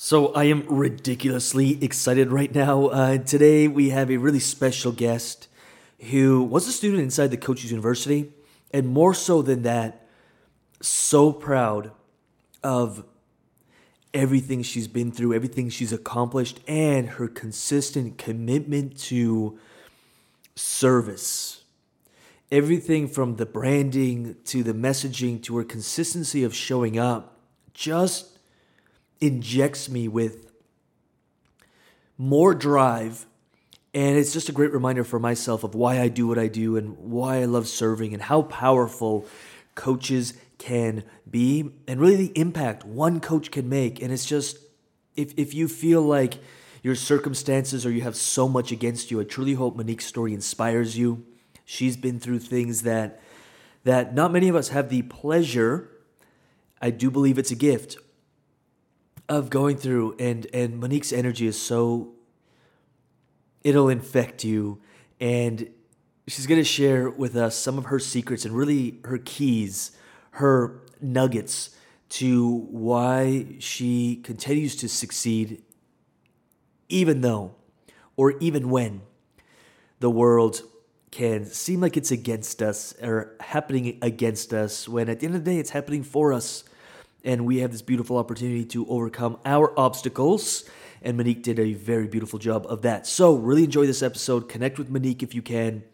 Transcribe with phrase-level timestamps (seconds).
[0.00, 2.86] So I am ridiculously excited right now.
[2.86, 5.48] Uh, today we have a really special guest
[6.12, 8.32] who was a student inside the Coaches University,
[8.70, 10.06] and more so than that,
[10.80, 11.90] so proud
[12.62, 13.04] of
[14.14, 19.58] everything she's been through, everything she's accomplished, and her consistent commitment to
[20.54, 21.64] service.
[22.52, 27.40] Everything from the branding to the messaging to her consistency of showing up
[27.74, 28.37] just
[29.20, 30.50] injects me with
[32.16, 33.26] more drive.
[33.94, 36.76] And it's just a great reminder for myself of why I do what I do
[36.76, 39.26] and why I love serving and how powerful
[39.74, 44.02] coaches can be and really the impact one coach can make.
[44.02, 44.58] And it's just,
[45.16, 46.34] if, if you feel like
[46.82, 50.98] your circumstances or you have so much against you, I truly hope Monique's story inspires
[50.98, 51.24] you.
[51.64, 53.20] She's been through things that
[53.84, 55.88] that not many of us have the pleasure.
[56.80, 57.96] I do believe it's a gift
[59.28, 62.14] of going through and and Monique's energy is so
[63.62, 64.80] it'll infect you
[65.20, 65.68] and
[66.26, 69.92] she's going to share with us some of her secrets and really her keys,
[70.32, 71.70] her nuggets
[72.10, 75.62] to why she continues to succeed
[76.88, 77.54] even though
[78.16, 79.02] or even when
[80.00, 80.62] the world
[81.10, 85.44] can seem like it's against us or happening against us when at the end of
[85.44, 86.64] the day it's happening for us
[87.28, 90.64] and we have this beautiful opportunity to overcome our obstacles.
[91.02, 93.06] And Monique did a very beautiful job of that.
[93.06, 94.48] So, really enjoy this episode.
[94.48, 95.84] Connect with Monique if you can.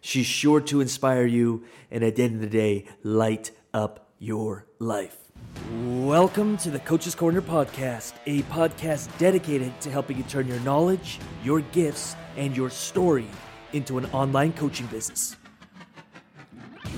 [0.00, 4.66] She's sure to inspire you, and at the end of the day, light up your
[4.78, 5.16] life.
[5.96, 11.18] Welcome to the Coach's Corner podcast, a podcast dedicated to helping you turn your knowledge,
[11.42, 13.26] your gifts, and your story
[13.72, 15.36] into an online coaching business.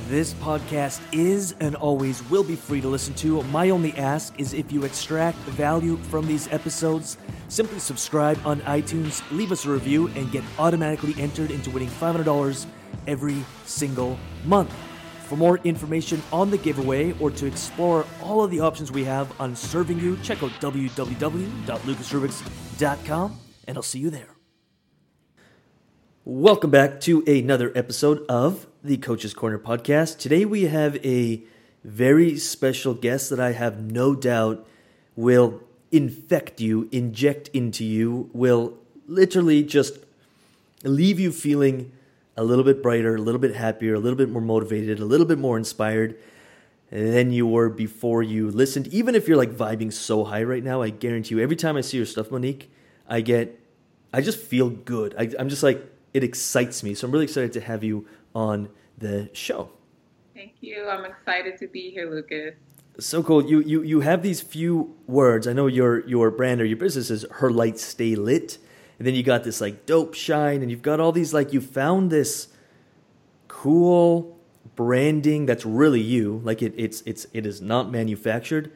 [0.08, 3.42] This podcast is and always will be free to listen to.
[3.44, 9.28] My only ask is if you extract value from these episodes, simply subscribe on iTunes,
[9.32, 12.66] leave us a review, and get automatically entered into winning $500
[13.08, 14.72] every single month.
[15.24, 19.28] For more information on the giveaway or to explore all of the options we have
[19.40, 24.36] on serving you, check out www.lucasrobak.com and I'll see you there.
[26.24, 30.16] Welcome back to another episode of the Coach's Corner podcast.
[30.18, 31.42] Today we have a
[31.82, 34.64] very special guest that I have no doubt
[35.16, 35.60] will
[35.90, 38.74] infect you, inject into you, will
[39.08, 39.98] literally just
[40.84, 41.90] leave you feeling
[42.36, 45.26] a little bit brighter, a little bit happier, a little bit more motivated, a little
[45.26, 46.16] bit more inspired
[46.92, 48.86] than you were before you listened.
[48.88, 51.80] Even if you're like vibing so high right now, I guarantee you, every time I
[51.80, 52.70] see your stuff, Monique,
[53.08, 53.58] I get,
[54.12, 55.16] I just feel good.
[55.18, 56.94] I, I'm just like, it excites me.
[56.94, 59.70] So I'm really excited to have you on the show.
[60.34, 60.86] Thank you.
[60.86, 62.54] I'm excited to be here, Lucas.
[62.98, 63.42] So cool.
[63.44, 65.48] You you you have these few words.
[65.48, 68.58] I know your your brand or your business is her lights stay lit.
[68.98, 71.60] And then you got this like dope shine and you've got all these like you
[71.60, 72.48] found this
[73.48, 74.38] cool
[74.74, 76.40] branding that's really you.
[76.44, 78.70] Like it it's it's it is not manufactured.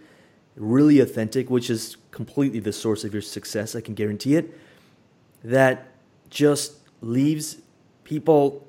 [0.57, 4.59] Really authentic, which is completely the source of your success, I can guarantee it.
[5.45, 5.89] That
[6.31, 7.59] just leaves
[8.05, 8.67] people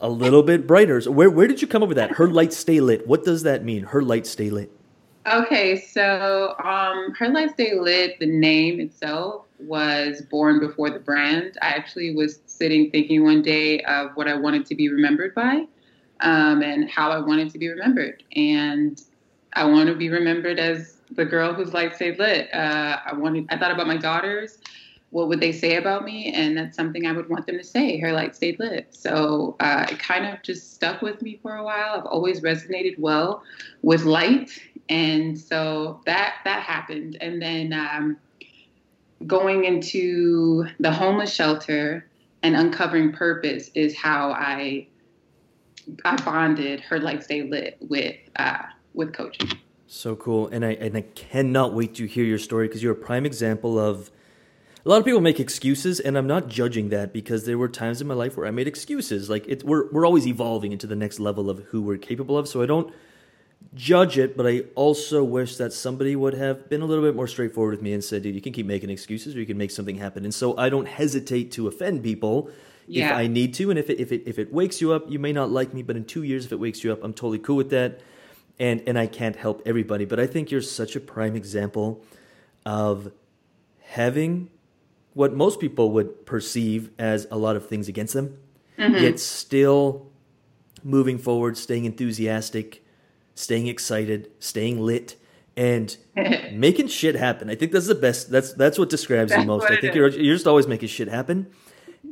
[0.00, 1.00] a little bit brighter.
[1.00, 2.12] So where where did you come up with that?
[2.12, 3.06] Her light stay lit.
[3.06, 3.84] What does that mean?
[3.84, 4.70] Her light stay lit.
[5.26, 8.20] Okay, so um, her light stay lit.
[8.20, 11.58] The name itself was born before the brand.
[11.62, 15.66] I actually was sitting thinking one day of what I wanted to be remembered by,
[16.20, 18.22] um, and how I wanted to be remembered.
[18.36, 19.02] And
[19.54, 22.52] I want to be remembered as the girl whose light stayed lit.
[22.54, 23.46] Uh, I wanted.
[23.48, 24.58] I thought about my daughters
[25.16, 26.30] what would they say about me?
[26.34, 27.98] And that's something I would want them to say.
[27.98, 28.94] Her light stayed lit.
[28.94, 31.94] So uh, it kind of just stuck with me for a while.
[31.94, 33.42] I've always resonated well
[33.80, 34.50] with light,
[34.90, 37.16] and so that that happened.
[37.22, 38.18] And then um,
[39.26, 42.06] going into the homeless shelter
[42.42, 44.86] and uncovering purpose is how I
[46.04, 49.48] I bonded her light stayed lit with uh, with coaching.
[49.86, 52.94] So cool, and I and I cannot wait to hear your story because you're a
[52.94, 54.10] prime example of
[54.86, 58.00] a lot of people make excuses, and I'm not judging that because there were times
[58.00, 59.28] in my life where I made excuses.
[59.28, 62.46] Like it, we're we're always evolving into the next level of who we're capable of.
[62.46, 62.94] So I don't
[63.74, 67.26] judge it, but I also wish that somebody would have been a little bit more
[67.26, 69.72] straightforward with me and said, "Dude, you can keep making excuses, or you can make
[69.72, 72.48] something happen." And so I don't hesitate to offend people
[72.86, 73.06] yeah.
[73.06, 75.18] if I need to, and if it if it if it wakes you up, you
[75.18, 77.40] may not like me, but in two years, if it wakes you up, I'm totally
[77.40, 78.02] cool with that.
[78.60, 82.04] And and I can't help everybody, but I think you're such a prime example
[82.64, 83.10] of
[83.80, 84.50] having
[85.16, 88.38] what most people would perceive as a lot of things against them,
[88.78, 89.02] mm-hmm.
[89.02, 90.12] yet still
[90.84, 92.84] moving forward, staying enthusiastic,
[93.34, 95.16] staying excited, staying lit,
[95.56, 95.96] and
[96.52, 97.48] making shit happen.
[97.48, 98.30] I think that's the best.
[98.30, 99.64] That's that's what describes That's you most.
[99.70, 101.46] I think you're you're just always making shit happen,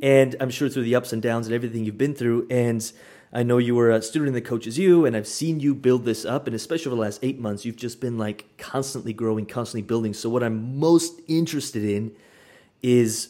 [0.01, 2.47] and I'm sure through the ups and downs and everything you've been through.
[2.49, 2.91] And
[3.31, 6.25] I know you were a student that coaches you, and I've seen you build this
[6.25, 9.83] up, and especially over the last eight months, you've just been like constantly growing, constantly
[9.83, 10.15] building.
[10.15, 12.15] So what I'm most interested in
[12.81, 13.29] is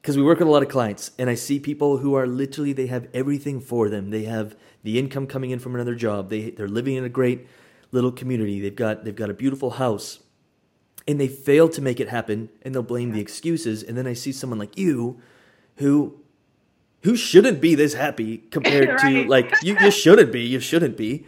[0.00, 2.72] because we work with a lot of clients and i see people who are literally
[2.72, 4.10] they have everything for them.
[4.10, 6.30] They have the income coming in from another job.
[6.30, 7.46] They, they're living in a great
[7.92, 8.60] little community.
[8.60, 10.20] They've got they've got a beautiful house
[11.06, 14.12] and they fail to make it happen and they'll blame the excuses and then i
[14.12, 15.20] see someone like you
[15.76, 16.20] who
[17.02, 21.26] who shouldn't be this happy compared to like you, you shouldn't be you shouldn't be.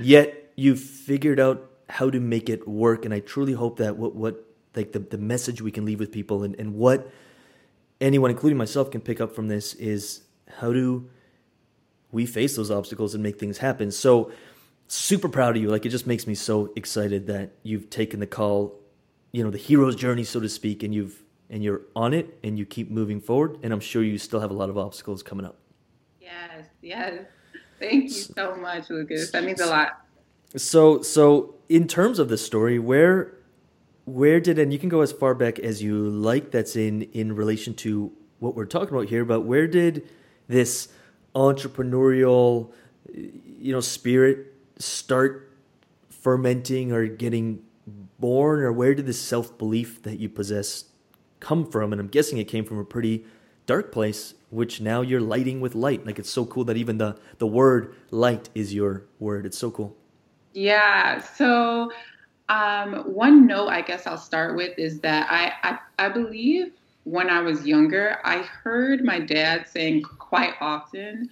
[0.00, 4.14] Yet you've figured out how to make it work and i truly hope that what
[4.14, 4.44] what
[4.76, 7.10] like the, the message we can leave with people and, and what
[8.00, 10.22] anyone including myself can pick up from this is
[10.58, 11.08] how do
[12.12, 14.30] we face those obstacles and make things happen so
[14.88, 18.26] super proud of you like it just makes me so excited that you've taken the
[18.26, 18.78] call
[19.32, 22.58] you know the hero's journey so to speak and you've and you're on it and
[22.58, 25.46] you keep moving forward and i'm sure you still have a lot of obstacles coming
[25.46, 25.58] up
[26.54, 27.24] Yes, yes.
[27.78, 29.30] Thank you so much, Lucas.
[29.30, 30.00] That means a lot.
[30.56, 33.34] So, so in terms of the story, where,
[34.04, 36.50] where did and you can go as far back as you like.
[36.50, 39.24] That's in in relation to what we're talking about here.
[39.24, 40.08] But where did
[40.48, 40.88] this
[41.34, 42.72] entrepreneurial,
[43.12, 45.50] you know, spirit start
[46.10, 47.62] fermenting or getting
[48.18, 50.84] born, or where did this self belief that you possess
[51.40, 51.92] come from?
[51.92, 53.24] And I'm guessing it came from a pretty
[53.66, 56.04] dark place, which now you're lighting with light.
[56.04, 59.46] Like it's so cool that even the the word light is your word.
[59.46, 59.96] It's so cool.
[60.54, 61.20] Yeah.
[61.20, 61.90] So,
[62.48, 66.72] um, one note I guess I'll start with is that I, I I believe
[67.04, 71.30] when I was younger, I heard my dad saying quite often,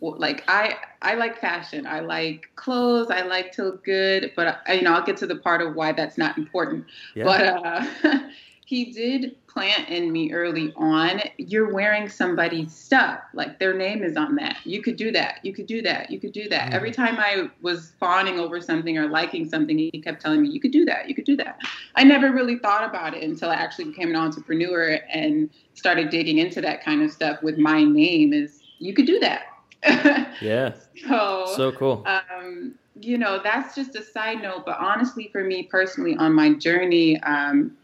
[0.00, 4.74] like I I like fashion, I like clothes, I like to look good, but I,
[4.74, 6.86] you know I'll get to the part of why that's not important.
[7.14, 7.24] Yeah.
[7.24, 8.18] But uh,
[8.66, 11.20] he did plant in me early on.
[11.36, 13.20] You're wearing somebody's stuff.
[13.34, 14.56] Like their name is on that.
[14.64, 15.40] You could do that.
[15.42, 16.10] You could do that.
[16.10, 16.70] You could do that.
[16.70, 16.74] Mhm.
[16.74, 20.60] Every time I was fawning over something or liking something, he kept telling me, you
[20.60, 21.08] could do that.
[21.08, 21.60] You could do that.
[21.94, 26.38] I never really thought about it until I actually became an entrepreneur and started digging
[26.38, 29.42] into that kind of stuff with my name is you could do that.
[30.40, 30.72] Yeah.
[31.06, 32.06] so, So cool.
[32.06, 34.64] um, you know, that's just a side note.
[34.66, 37.76] But honestly, for me personally, on my journey, um,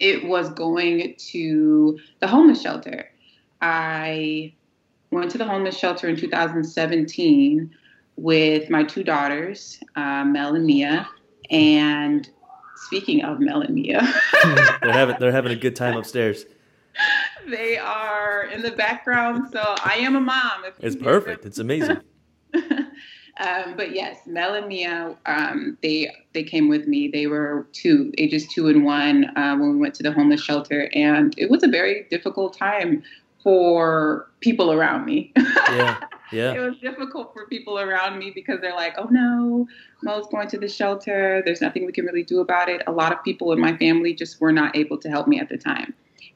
[0.00, 3.08] it was going to the homeless shelter.
[3.60, 4.54] I
[5.10, 7.74] went to the homeless shelter in 2017
[8.16, 11.06] with my two daughters, uh, Mel and Mia.
[11.50, 12.28] And
[12.76, 14.00] speaking of Mel and Mia,
[14.82, 16.46] they're having they're having a good time upstairs.
[17.48, 19.50] they are in the background.
[19.52, 20.64] So I am a mom.
[20.80, 21.44] It's perfect.
[21.44, 21.98] It's amazing.
[23.40, 27.08] um, but yes, Mel and Mia, um, they they came with me.
[27.08, 30.90] They were two, ages two and one, uh, when we went to the homeless shelter,
[30.94, 33.02] and it was a very difficult time
[33.42, 35.32] for people around me.
[35.70, 35.96] Yeah.
[36.32, 36.52] Yeah.
[36.54, 39.66] it was difficult for people around me because they're like, "Oh no,
[40.02, 41.42] Mo's going to the shelter.
[41.44, 44.14] There's nothing we can really do about it." A lot of people in my family
[44.14, 45.92] just were not able to help me at the time.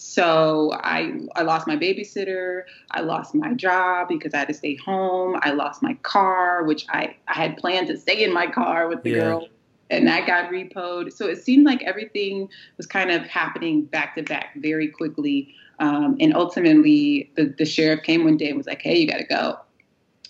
[0.07, 2.65] So I I lost my babysitter.
[2.91, 5.39] I lost my job because I had to stay home.
[5.41, 9.03] I lost my car, which I I had planned to stay in my car with
[9.03, 9.17] the Yeah.
[9.23, 9.49] girl,
[9.89, 11.11] and that got repoed.
[11.11, 15.55] So it seemed like everything was kind of happening back to back very quickly.
[15.79, 19.19] Um, and ultimately, the, the sheriff came one day and was like, "Hey, you got
[19.19, 19.59] to go."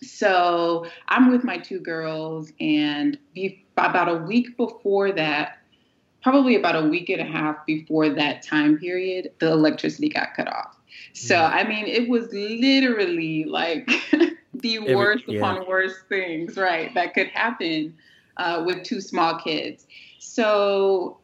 [0.03, 5.59] So I'm with my two girls, and be, about a week before that,
[6.25, 10.49] probably about a week and a half before that time period, the electricity got cut
[10.49, 10.75] off.
[11.13, 11.53] So Mm.
[11.55, 13.87] I mean, it was literally like
[14.55, 15.39] the Every- worst yeah.
[15.39, 16.93] upon worst things, right?
[16.95, 17.95] That could happen
[18.39, 19.87] uh, with two small kids.
[20.19, 21.19] So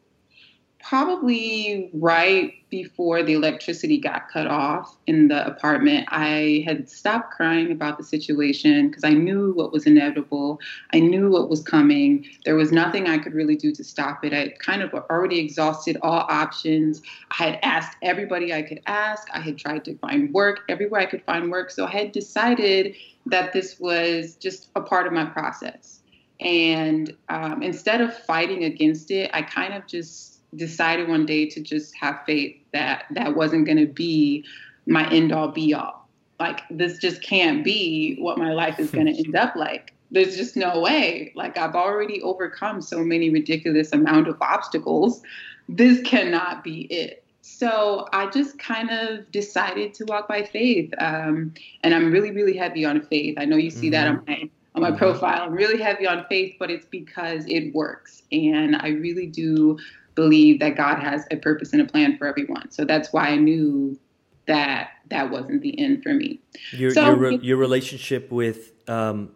[0.83, 7.71] probably right before the electricity got cut off in the apartment, I had stopped crying
[7.71, 10.59] about the situation because I knew what was inevitable.
[10.93, 12.25] I knew what was coming.
[12.45, 14.33] There was nothing I could really do to stop it.
[14.33, 17.01] I kind of already exhausted all options.
[17.31, 19.27] I had asked everybody I could ask.
[19.33, 21.71] I had tried to find work everywhere I could find work.
[21.71, 22.95] So I had decided
[23.25, 26.01] that this was just a part of my process.
[26.39, 31.61] And um, instead of fighting against it, I kind of just decided one day to
[31.61, 34.45] just have faith that that wasn't going to be
[34.85, 36.07] my end all be all.
[36.39, 39.93] Like, this just can't be what my life is going to end up like.
[40.09, 41.31] There's just no way.
[41.35, 45.21] Like, I've already overcome so many ridiculous amount of obstacles.
[45.69, 47.23] This cannot be it.
[47.41, 50.93] So I just kind of decided to walk by faith.
[50.97, 51.53] Um,
[51.83, 53.35] and I'm really, really heavy on faith.
[53.37, 54.97] I know you see that on my on my mm-hmm.
[54.99, 55.43] profile.
[55.43, 58.23] I'm really heavy on faith, but it's because it works.
[58.31, 59.77] And I really do
[60.21, 62.69] believe that God has a purpose and a plan for everyone.
[62.69, 63.97] So that's why I knew
[64.45, 66.39] that that wasn't the end for me.
[66.73, 69.31] Your so, your, re- your relationship with um,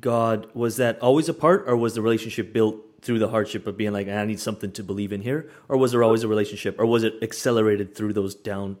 [0.00, 3.76] God was that always a part, or was the relationship built through the hardship of
[3.76, 6.80] being like, I need something to believe in here, or was there always a relationship,
[6.80, 8.76] or was it accelerated through those down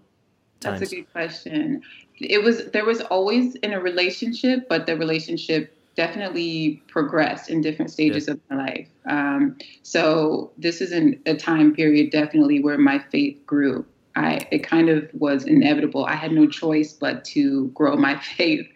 [0.58, 0.80] times?
[0.80, 1.82] That's a good question.
[2.18, 7.90] It was there was always in a relationship, but the relationship definitely progressed in different
[7.90, 8.34] stages yeah.
[8.34, 8.88] of my life.
[9.06, 13.84] Um, so this is an, a time period definitely where my faith grew.
[14.14, 16.04] I it kind of was inevitable.
[16.04, 18.66] I had no choice but to grow my faith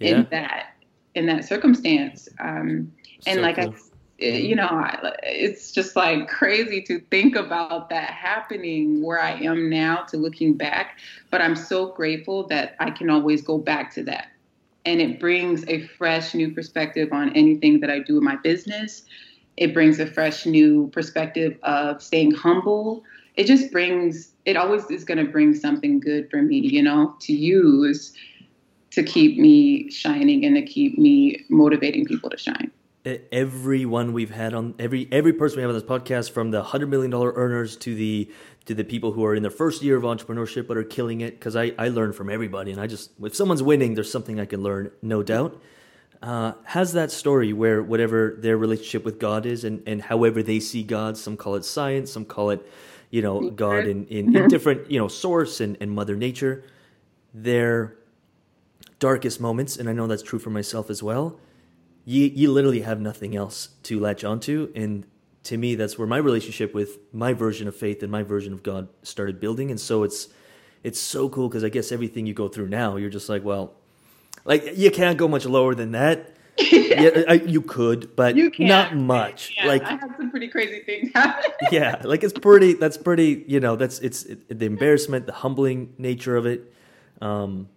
[0.00, 0.16] yeah.
[0.16, 0.76] in that
[1.14, 2.28] in that circumstance.
[2.40, 2.92] Um,
[3.26, 3.74] and so like cool.
[3.74, 3.78] I
[4.18, 4.68] you know,
[5.22, 10.54] it's just like crazy to think about that happening where I am now to looking
[10.54, 10.98] back.
[11.30, 14.28] But I'm so grateful that I can always go back to that.
[14.84, 19.02] And it brings a fresh new perspective on anything that I do in my business.
[19.56, 23.02] It brings a fresh new perspective of staying humble.
[23.36, 27.14] It just brings, it always is going to bring something good for me, you know,
[27.20, 28.12] to use
[28.90, 32.70] to keep me shining and to keep me motivating people to shine
[33.04, 36.88] everyone we've had on every every person we have on this podcast from the hundred
[36.88, 38.30] million dollar earners to the
[38.64, 41.38] to the people who are in their first year of entrepreneurship but are killing it.
[41.38, 44.46] Because I, I learn from everybody and I just if someone's winning there's something I
[44.46, 45.60] can learn no doubt.
[46.22, 50.58] Uh, has that story where whatever their relationship with God is and, and however they
[50.58, 52.66] see God some call it science some call it
[53.10, 56.64] you know God in, in, in different you know source and, and mother nature
[57.34, 57.98] their
[58.98, 61.38] darkest moments and I know that's true for myself as well
[62.04, 65.06] you you literally have nothing else to latch onto and
[65.42, 68.62] to me that's where my relationship with my version of faith and my version of
[68.62, 70.28] god started building and so it's
[70.82, 73.74] it's so cool because i guess everything you go through now you're just like well
[74.44, 76.30] like you can't go much lower than that
[76.70, 79.56] yeah, I, you could, but you not much.
[79.64, 81.50] Like I had some pretty crazy things happen.
[81.72, 82.74] yeah, like it's pretty.
[82.74, 83.44] That's pretty.
[83.48, 86.72] You know, that's it's it, the embarrassment, the humbling nature of it.
[87.20, 87.68] Um,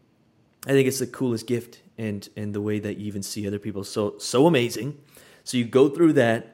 [0.68, 3.60] I think it's the coolest gift and and the way that you even see other
[3.60, 3.84] people.
[3.84, 4.98] So so amazing.
[5.44, 6.54] So you go through that.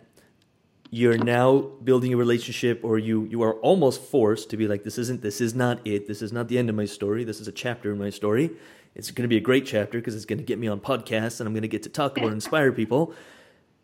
[0.89, 4.97] You're now building a relationship or you you are almost forced to be like this
[4.97, 6.07] isn't this is not it.
[6.07, 7.23] This is not the end of my story.
[7.23, 8.51] This is a chapter in my story.
[8.95, 11.39] It's going to be a great chapter because it's going to get me on podcasts
[11.39, 13.13] and i'm going to get to talk about inspire people.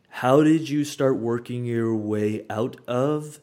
[0.09, 3.39] How did you start working your way out of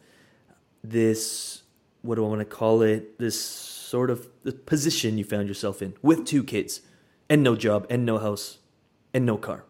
[0.83, 1.63] this
[2.03, 3.19] what do i want to call it?
[3.19, 6.83] This sort of the position you found yourself in with two kids
[7.29, 8.59] and no job and no house
[9.13, 9.65] and no car.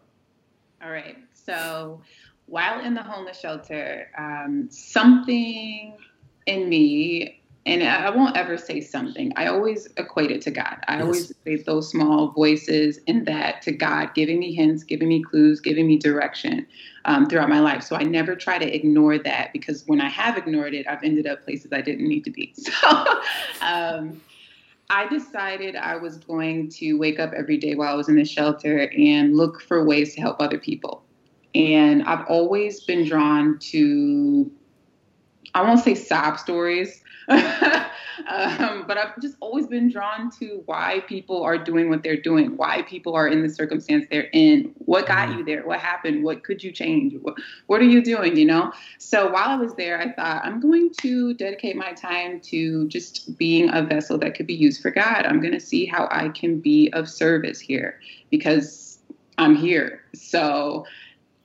[0.81, 1.17] All right.
[1.33, 2.01] So
[2.45, 5.97] while in the homeless shelter, um, something
[6.45, 10.77] in me, and I won't ever say something, I always equate it to God.
[10.87, 11.03] I yes.
[11.03, 15.59] always equate those small voices in that to God, giving me hints, giving me clues,
[15.59, 16.65] giving me direction
[17.03, 17.83] um, throughout my life.
[17.83, 21.27] So I never try to ignore that because when I have ignored it, I've ended
[21.27, 22.53] up places I didn't need to be.
[22.67, 23.21] So,
[23.61, 24.21] um,
[24.89, 28.25] I decided I was going to wake up every day while I was in the
[28.25, 31.03] shelter and look for ways to help other people.
[31.53, 34.49] And I've always been drawn to,
[35.53, 37.01] I won't say sob stories,
[38.27, 42.57] um, but I've just always been drawn to why people are doing what they're doing,
[42.57, 45.39] why people are in the circumstance they're in, what got mm-hmm.
[45.39, 47.35] you there, what happened, what could you change, what,
[47.67, 48.71] what are you doing, you know?
[48.97, 53.37] So while I was there, I thought I'm going to dedicate my time to just
[53.37, 55.25] being a vessel that could be used for God.
[55.25, 58.99] I'm going to see how I can be of service here because
[59.37, 60.01] I'm here.
[60.15, 60.85] So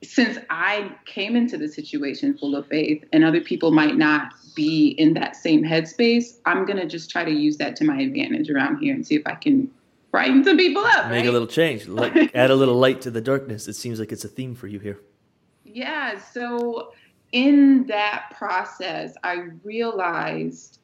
[0.03, 4.89] since I came into the situation full of faith and other people might not be
[4.89, 8.49] in that same headspace, I'm going to just try to use that to my advantage
[8.49, 9.71] around here and see if I can
[10.11, 11.05] brighten some people up.
[11.09, 11.27] Make right?
[11.27, 13.67] a little change, like add a little light to the darkness.
[13.67, 14.99] It seems like it's a theme for you here.
[15.63, 16.19] Yeah.
[16.19, 16.93] So
[17.31, 20.79] in that process, I realized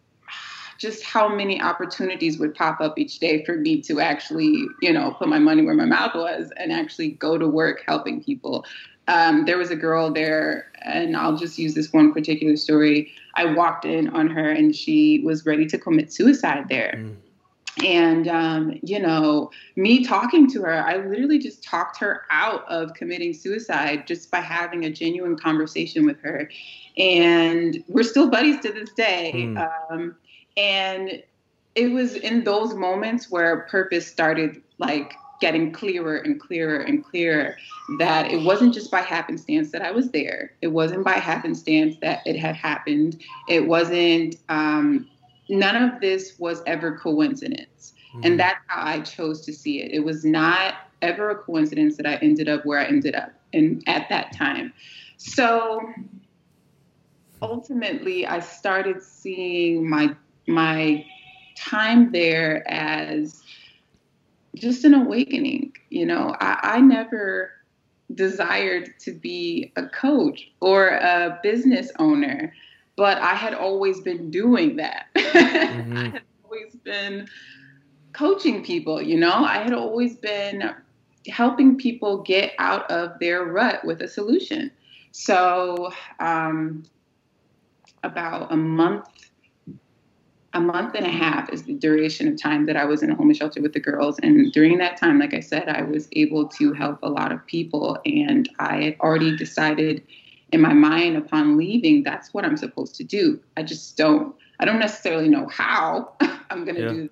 [0.80, 5.12] just how many opportunities would pop up each day for me to actually, you know,
[5.20, 8.66] put my money where my mouth was and actually go to work helping people
[9.10, 13.12] um, there was a girl there, and I'll just use this one particular story.
[13.36, 16.94] I walked in on her, and she was ready to commit suicide there.
[16.96, 17.16] Mm.
[17.84, 22.94] And, um, you know, me talking to her, I literally just talked her out of
[22.94, 26.50] committing suicide just by having a genuine conversation with her.
[26.98, 29.32] And we're still buddies to this day.
[29.34, 29.70] Mm.
[29.92, 30.16] Um,
[30.58, 31.24] and
[31.76, 37.56] it was in those moments where purpose started like getting clearer and clearer and clearer
[37.98, 40.52] that it wasn't just by happenstance that I was there.
[40.62, 43.24] It wasn't by happenstance that it had happened.
[43.48, 45.08] It wasn't, um,
[45.50, 47.94] none of this was ever coincidence.
[48.14, 48.22] Mm-hmm.
[48.26, 49.92] And that's how I chose to see it.
[49.92, 53.84] It was not ever a coincidence that I ended up where I ended up and
[53.88, 54.74] at that time.
[55.18, 55.82] So
[57.42, 60.16] ultimately I started seeing my
[60.48, 61.06] my
[61.56, 63.44] time there as
[64.56, 65.74] just an awakening.
[65.90, 67.52] You know, I, I never
[68.14, 72.54] desired to be a coach or a business owner,
[72.96, 75.08] but I had always been doing that.
[75.30, 75.98] Mm-hmm.
[75.98, 77.28] I had always been
[78.14, 80.74] coaching people, you know, I had always been
[81.28, 84.72] helping people get out of their rut with a solution.
[85.12, 86.84] So, um,
[88.04, 89.08] about a month
[90.54, 93.16] a month and a half is the duration of time that I was in a
[93.16, 94.18] homeless shelter with the girls.
[94.20, 97.46] And during that time, like I said, I was able to help a lot of
[97.46, 98.00] people.
[98.06, 100.04] And I had already decided
[100.52, 103.40] in my mind upon leaving, that's what I'm supposed to do.
[103.58, 106.14] I just don't, I don't necessarily know how
[106.50, 106.94] I'm going to yeah.
[106.94, 107.10] do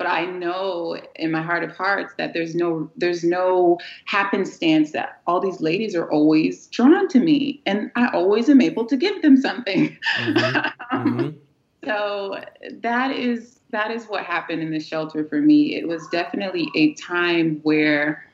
[0.00, 5.20] but I know in my heart of hearts that there's no there's no happenstance that
[5.26, 9.20] all these ladies are always drawn to me, and I always am able to give
[9.20, 9.98] them something.
[10.16, 10.96] Mm-hmm.
[10.96, 11.38] mm-hmm.
[11.84, 12.42] So
[12.82, 15.76] that is that is what happened in the shelter for me.
[15.76, 18.24] It was definitely a time where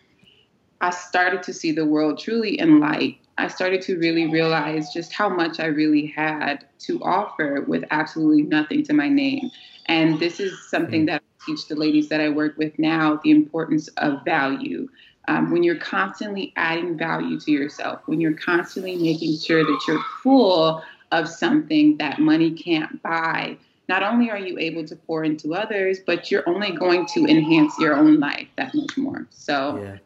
[0.81, 3.19] I started to see the world truly in light.
[3.39, 8.43] I started to really realize just how much I really had to offer with absolutely
[8.43, 9.51] nothing to my name.
[9.87, 13.31] And this is something that I teach the ladies that I work with now the
[13.31, 14.89] importance of value.
[15.29, 20.03] Um, when you're constantly adding value to yourself, when you're constantly making sure that you're
[20.23, 23.57] full of something that money can't buy,
[23.89, 27.79] not only are you able to pour into others, but you're only going to enhance
[27.79, 29.27] your own life that much more.
[29.31, 29.99] So yeah.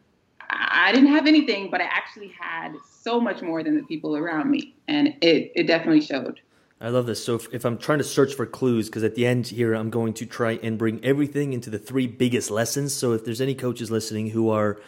[0.50, 4.50] I didn't have anything, but I actually had so much more than the people around
[4.50, 4.74] me.
[4.88, 6.40] And it, it definitely showed.
[6.82, 7.22] I love this.
[7.22, 9.90] So if, if I'm trying to search for clues, because at the end here, I'm
[9.90, 12.94] going to try and bring everything into the three biggest lessons.
[12.94, 14.80] So if there's any coaches listening who are,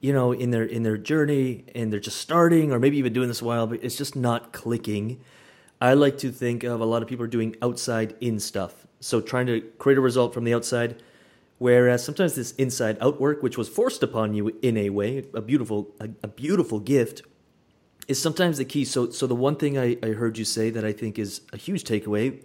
[0.00, 3.28] you know, in their in their journey and they're just starting, or maybe even doing
[3.28, 5.20] this a while, but it's just not clicking.
[5.80, 8.86] I like to think of a lot of people are doing outside in stuff.
[9.00, 11.00] So trying to create a result from the outside,
[11.58, 15.40] whereas sometimes this inside out work, which was forced upon you in a way, a
[15.40, 17.22] beautiful a, a beautiful gift,
[18.08, 18.84] is sometimes the key.
[18.84, 21.56] So, so the one thing I, I heard you say that I think is a
[21.56, 22.42] huge takeaway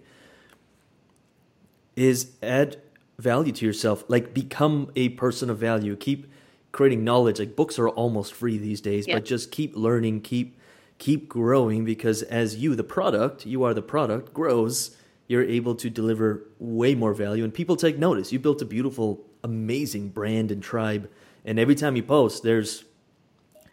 [1.96, 2.76] is add
[3.18, 4.04] value to yourself.
[4.08, 5.96] Like become a person of value.
[5.96, 6.30] Keep
[6.70, 7.38] creating knowledge.
[7.38, 9.16] Like books are almost free these days, yeah.
[9.16, 10.58] but just keep learning, keep
[10.98, 15.90] keep growing because as you, the product, you are the product, grows, you're able to
[15.90, 18.32] deliver way more value and people take notice.
[18.32, 21.10] You built a beautiful, amazing brand and tribe.
[21.44, 22.84] And every time you post, there's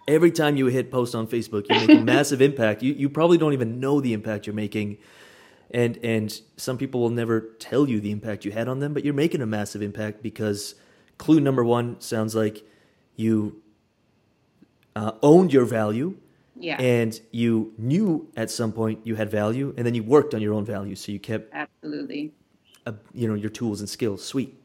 [0.07, 2.83] every time you hit post on Facebook, you make a massive impact.
[2.83, 4.97] You you probably don't even know the impact you're making.
[5.71, 9.05] And and some people will never tell you the impact you had on them, but
[9.05, 10.75] you're making a massive impact because
[11.17, 12.65] clue number one sounds like
[13.15, 13.61] you
[14.95, 16.17] uh, owned your value.
[16.61, 16.81] Yeah.
[16.81, 20.53] And you knew at some point you had value, and then you worked on your
[20.53, 20.95] own value.
[20.95, 22.33] So you kept absolutely,
[22.85, 24.23] uh, you know, your tools and skills.
[24.23, 24.57] Sweet.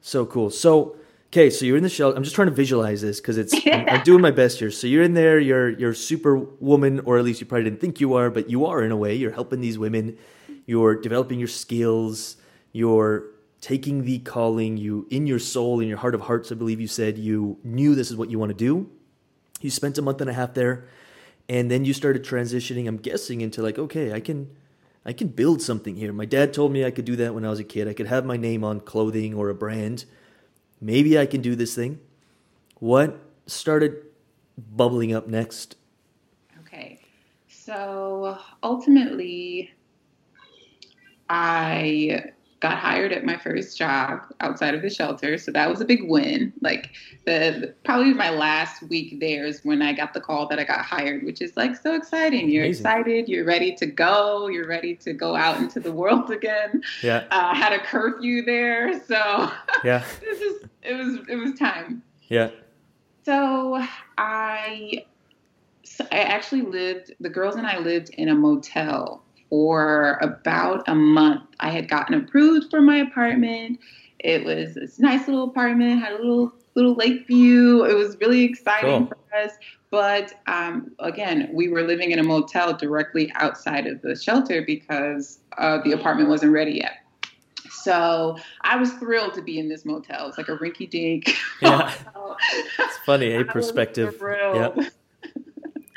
[0.00, 0.50] So cool.
[0.50, 0.96] So
[1.36, 2.16] Okay, so you're in the shelter.
[2.16, 4.70] I'm just trying to visualize this because it's I'm, I'm, doing my best here.
[4.70, 5.38] So you're in there.
[5.38, 8.82] You're you're superwoman, or at least you probably didn't think you are, but you are
[8.82, 9.14] in a way.
[9.14, 10.16] You're helping these women.
[10.66, 12.36] You're developing your skills.
[12.72, 14.76] You're taking the calling.
[14.76, 17.94] You in your soul, in your heart of hearts, I believe you said you knew
[17.94, 18.88] this is what you want to do.
[19.66, 20.88] You spent a month and a half there,
[21.48, 22.88] and then you started transitioning.
[22.88, 24.56] I'm guessing into like, okay, I can.
[25.04, 26.12] I can build something here.
[26.12, 27.86] My dad told me I could do that when I was a kid.
[27.86, 30.04] I could have my name on clothing or a brand
[30.80, 32.00] maybe I can do this thing.
[32.78, 34.04] What started
[34.58, 35.76] bubbling up next?
[36.60, 37.00] Okay.
[37.48, 39.72] So ultimately,
[41.28, 45.36] I got hired at my first job outside of the shelter.
[45.36, 46.52] So that was a big win.
[46.62, 46.92] Like
[47.26, 50.64] the, the, probably my last week there is when I got the call that I
[50.64, 52.48] got hired, which is like so exciting.
[52.48, 52.86] You're Amazing.
[52.86, 56.82] excited, you're ready to go, you're ready to go out into the world again.
[57.02, 57.24] Yeah.
[57.30, 59.50] Uh, I had a curfew there, so
[59.84, 60.04] yeah.
[60.20, 62.02] this is it was it was time.
[62.28, 62.50] Yeah.
[63.24, 63.84] So
[64.16, 65.04] I
[65.84, 70.94] so I actually lived the girls and I lived in a motel for about a
[70.94, 71.42] month.
[71.60, 73.78] I had gotten approved for my apartment.
[74.18, 77.84] It was this nice little apartment, had a little little lake view.
[77.84, 79.18] It was really exciting cool.
[79.30, 79.52] for us.
[79.90, 85.38] But um, again, we were living in a motel directly outside of the shelter because
[85.58, 86.98] uh, the apartment wasn't ready yet.
[87.70, 90.28] So I was thrilled to be in this motel.
[90.28, 91.34] It's like a rinky dink.
[91.62, 91.90] Yeah.
[92.78, 94.20] it's funny, a perspective.
[94.20, 94.78] Yep.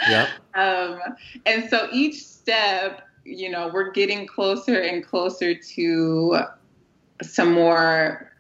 [0.07, 0.29] yep.
[0.55, 0.99] Um,
[1.45, 6.39] and so each step you know, we're getting closer and closer to
[7.21, 8.31] some more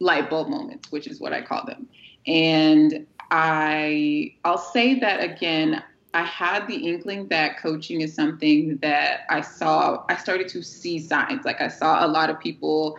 [0.00, 1.88] light bulb moments, which is what I call them.
[2.26, 5.82] And I I'll say that again.
[6.12, 10.04] I had the inkling that coaching is something that I saw.
[10.08, 11.44] I started to see signs.
[11.44, 12.98] Like I saw a lot of people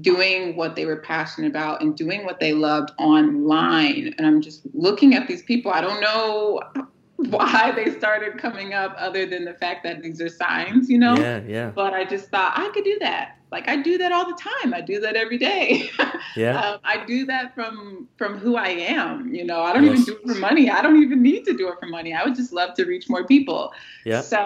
[0.00, 4.14] doing what they were passionate about and doing what they loved online.
[4.16, 5.70] And I'm just looking at these people.
[5.70, 6.62] I don't know
[7.30, 11.16] why they started coming up other than the fact that these are signs, you know?
[11.16, 11.70] Yeah, yeah.
[11.70, 14.74] But I just thought I could do that like I do that all the time.
[14.74, 15.90] I do that every day.
[16.36, 16.60] Yeah.
[16.60, 19.32] um, I do that from from who I am.
[19.34, 20.00] You know, I don't Yes.
[20.00, 20.68] even do it for money.
[20.68, 22.12] I don't even need to do it for money.
[22.12, 23.72] I would just love to reach more people.
[24.04, 24.20] Yeah.
[24.20, 24.36] So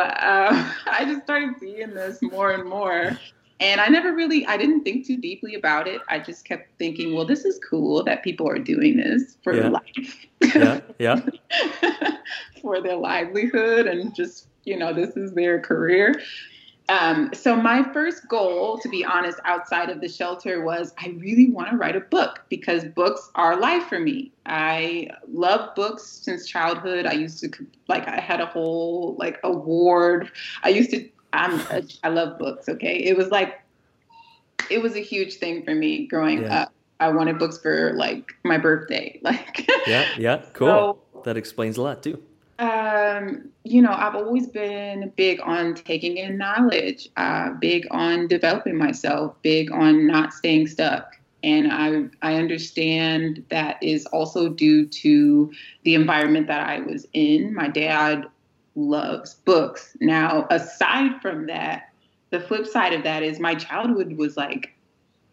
[0.00, 3.18] uh, I just started seeing this more and more.
[3.60, 6.00] And I never really, I didn't think too deeply about it.
[6.08, 9.68] I just kept thinking, well, this is cool that people are doing this for Yeah.
[9.70, 10.26] life.
[10.54, 11.20] Yeah, yeah.
[12.62, 16.20] for their livelihood and just you know this is their career
[16.90, 21.50] um, so my first goal to be honest outside of the shelter was i really
[21.50, 26.46] want to write a book because books are life for me i love books since
[26.46, 27.50] childhood i used to
[27.88, 30.30] like i had a whole like award
[30.62, 31.60] i used to i'm
[32.02, 33.60] i love books okay it was like
[34.70, 36.62] it was a huge thing for me growing Yeah.
[36.62, 40.42] up i wanted books for like my birthday like Yeah, yeah.
[40.52, 40.68] Cool.
[41.14, 42.22] So- that explains a lot too.
[42.60, 48.76] um, you know, I've always been big on taking in knowledge, uh, big on developing
[48.76, 51.16] myself, big on not staying stuck.
[51.42, 55.52] And I, I understand that is also due to
[55.84, 57.52] the environment that I was in.
[57.54, 58.26] My dad
[58.78, 59.96] loves books.
[60.00, 61.92] Now, aside from that,
[62.30, 64.74] the flip side of that is my childhood was like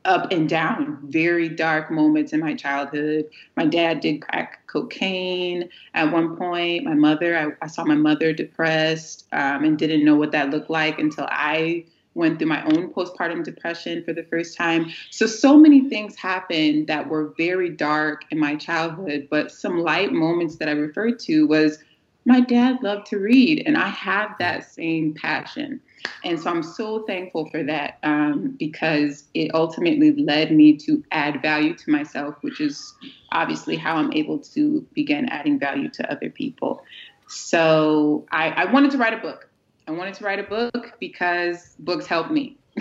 [0.06, 3.26] up and down, very dark moments in my childhood.
[3.56, 6.86] My dad did crack cocaine at one point.
[6.86, 10.70] My mother, I, I saw my mother depressed um, and didn't know what that looked
[10.70, 14.92] like until I went through my own postpartum depression for the first time.
[15.10, 20.14] So, so many things happened that were very dark in my childhood, but some light
[20.14, 21.80] moments that I referred to was
[22.26, 25.80] my dad loved to read, and I have that same passion.
[26.24, 31.42] And so I'm so thankful for that um, because it ultimately led me to add
[31.42, 32.94] value to myself, which is
[33.32, 36.84] obviously how I'm able to begin adding value to other people.
[37.28, 39.50] So I, I wanted to write a book.
[39.88, 42.58] I wanted to write a book because books help me.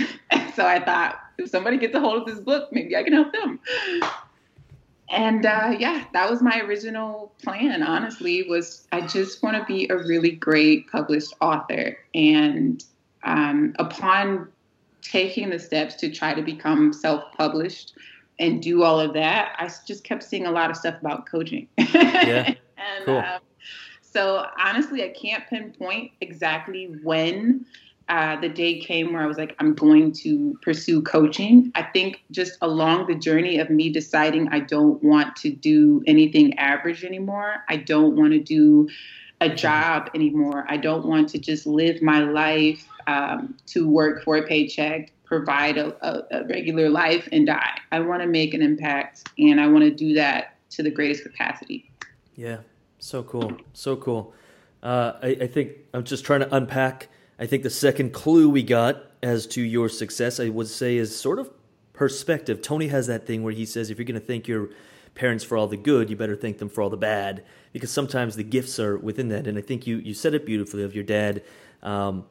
[0.54, 3.33] so I thought if somebody gets a hold of this book, maybe I can help
[3.33, 3.61] them.
[5.11, 7.83] And uh, yeah, that was my original plan.
[7.83, 11.99] Honestly, was I just want to be a really great published author.
[12.14, 12.83] And
[13.23, 14.49] um, upon
[15.03, 17.97] taking the steps to try to become self-published
[18.38, 21.69] and do all of that, I just kept seeing a lot of stuff about coaching.
[21.95, 23.19] Yeah, and cool.
[23.19, 23.40] um,
[24.01, 27.67] so honestly, I can't pinpoint exactly when
[28.09, 31.73] uh, the day came where I was like, I'm going to pursue coaching.
[31.75, 36.59] I think just along the journey of me deciding I don't want to do anything
[36.59, 37.64] average anymore.
[37.69, 38.88] I don't want to do
[39.40, 40.64] a job anymore.
[40.69, 45.79] I don't want to just live my life um, to work for a paycheck, provide
[45.79, 47.79] a, a, a regular life, and die.
[47.90, 51.23] I want to make an impact, and I want to do that to the greatest
[51.23, 51.90] capacity.
[52.37, 52.59] Yeah,
[52.99, 54.35] so cool, so cool.
[54.83, 57.09] Uh, I, I think I'm just trying to unpack.
[57.38, 61.16] I think the second clue we got as to your success, I would say, is
[61.16, 61.51] sort of
[61.92, 62.62] perspective.
[62.62, 64.70] Tony has that thing where he says, if you're going to thank your
[65.14, 68.37] parents for all the good, you better thank them for all the bad, because sometimes
[68.37, 69.47] the gifts are within that.
[69.47, 71.42] And I think you you said it beautifully of your dad.
[71.83, 72.25] Um,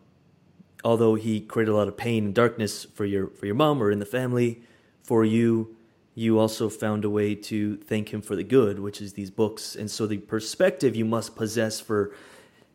[0.83, 3.89] although he created a lot of pain and darkness for your for your mom or
[3.89, 4.61] in the family,
[5.01, 5.75] for you,
[6.13, 9.75] you also found a way to thank him for the good, which is these books.
[9.75, 12.13] And so the perspective you must possess for,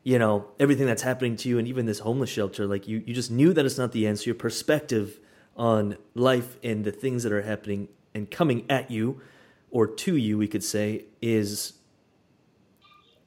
[0.02, 3.14] you know, everything that's happening to you and even this homeless shelter, like you, you
[3.14, 4.18] just knew that it's not the end.
[4.18, 5.20] So your perspective
[5.56, 9.20] on life and the things that are happening and coming at you
[9.70, 11.74] or to you, we could say, is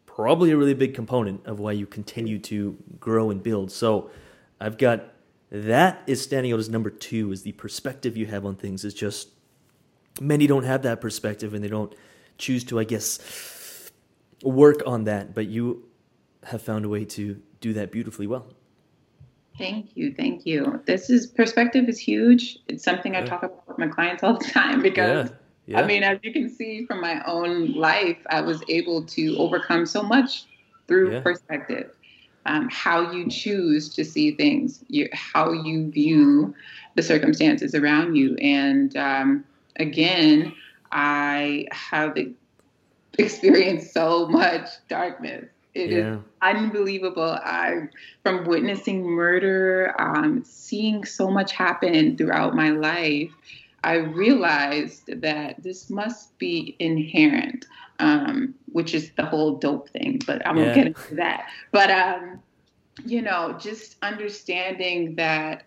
[0.06, 3.72] probably a really big component of why you continue to grow and build.
[3.72, 4.10] So
[4.60, 5.14] I've got
[5.52, 8.94] that is standing out as number two is the perspective you have on things is
[8.94, 9.30] just
[10.20, 11.94] many don't have that perspective and they don't
[12.38, 13.92] choose to, I guess,
[14.44, 15.36] work on that.
[15.36, 15.84] But you
[16.43, 18.47] have found a way to do that beautifully well.
[19.58, 20.82] Thank you, thank you.
[20.86, 22.58] This is perspective is huge.
[22.67, 25.36] It's something I talk about with my clients all the time because Yeah,
[25.67, 25.80] yeah.
[25.82, 29.86] I mean, as you can see from my own life, I was able to overcome
[29.86, 30.45] so much
[30.88, 31.19] through Yeah.
[31.21, 31.91] perspective.
[32.47, 36.56] Um, how you choose to see things, you, how you view
[36.95, 40.51] the circumstances around you, and um, again,
[40.91, 42.17] I have
[43.19, 45.45] experienced so much darkness.
[45.74, 46.18] It is Yeah.
[46.42, 47.38] unbelievable.
[47.44, 47.88] I,
[48.24, 53.32] from witnessing murder, um, seeing so much happen throughout my life,
[53.84, 57.66] I realized that this must be inherent,
[58.00, 60.76] um, which is the whole dope thing, but I won't yeah.
[60.76, 61.48] get into that.
[61.72, 62.42] But, um,
[63.06, 65.64] you know, just understanding that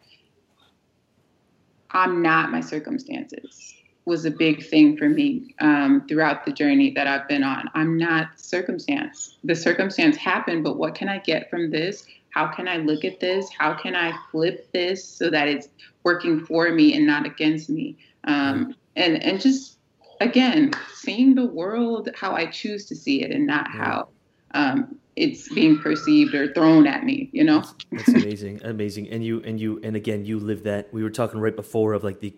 [1.90, 3.74] I'm not my circumstances
[4.06, 7.68] was a big thing for me um, throughout the journey that I've been on.
[7.74, 9.38] I'm not circumstance.
[9.44, 12.04] The circumstance happened, but what can I get from this?
[12.30, 13.48] How can I look at this?
[13.56, 15.68] How can I flip this so that it's
[16.02, 17.96] working for me and not against me?
[18.24, 19.78] Um, and and just
[20.20, 24.08] again, seeing the world how I choose to see it and not how
[24.52, 27.30] um, it's being perceived or thrown at me.
[27.32, 29.08] You know, that's amazing, amazing.
[29.08, 30.92] And you and you and again, you live that.
[30.92, 32.34] We were talking right before of like the,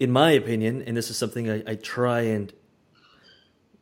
[0.00, 2.52] in my opinion, and this is something I, I try and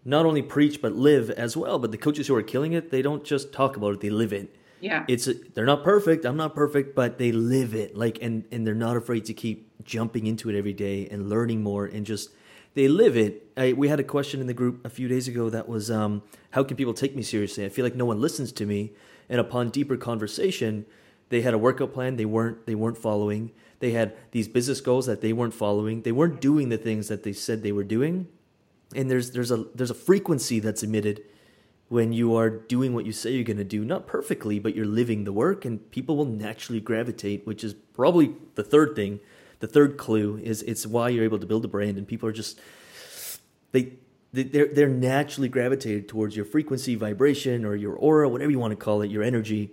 [0.05, 1.79] not only preach but live as well.
[1.79, 4.33] But the coaches who are killing it, they don't just talk about it; they live
[4.33, 4.55] it.
[4.81, 5.05] Yeah.
[5.09, 7.97] It's a, they're not perfect i'm not perfect but they live it.
[7.97, 11.63] Like and and they're not afraid to keep jumping into it every day and learning
[11.63, 12.31] more and just
[12.75, 13.51] they live it.
[13.57, 16.23] I, we had a question in the group a few days ago that was um,
[16.51, 17.65] how can people take me seriously?
[17.65, 18.93] I feel like no one listens to me.
[19.29, 20.87] And upon deeper conversation
[21.31, 25.07] they had a workout plan they weren't they weren't following they had these business goals
[25.07, 28.27] that they weren't following they weren't doing the things that they said they were doing
[28.95, 31.23] and there's there's a there's a frequency that's emitted
[31.89, 34.87] when you are doing what you say you're going to do, not perfectly, but you're
[34.87, 39.21] living the work, and people will naturally gravitate, which is probably the third thing.
[39.61, 42.33] The third clue is it's why you're able to build a brand, and people are
[42.33, 42.61] just
[43.73, 43.95] they
[44.33, 48.77] they're they're naturally gravitated towards your frequency, vibration, or your aura, whatever you want to
[48.77, 49.71] call it, your energy,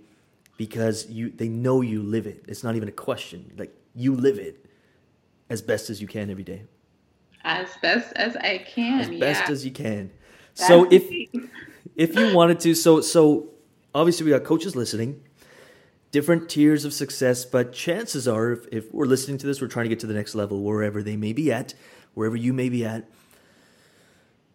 [0.56, 2.44] because you they know you live it.
[2.48, 3.52] It's not even a question.
[3.56, 4.64] Like you live it
[5.48, 6.64] as best as you can every day.
[7.42, 9.00] As best as I can.
[9.00, 10.10] As best as you can.
[10.54, 11.04] That's so if
[11.96, 13.50] if you wanted to, so so
[13.94, 15.22] obviously we got coaches listening,
[16.10, 19.84] different tiers of success, but chances are if, if we're listening to this, we're trying
[19.84, 21.74] to get to the next level, wherever they may be at,
[22.14, 23.08] wherever you may be at.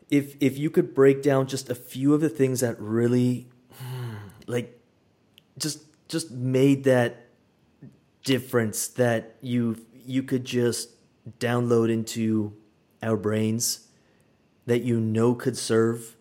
[0.10, 3.48] If if you could break down just a few of the things that really
[4.48, 4.78] like
[5.58, 7.28] just just made that
[8.24, 10.90] difference that you you could just
[11.40, 12.54] download into
[13.04, 13.88] our brains
[14.66, 16.16] that you know could serve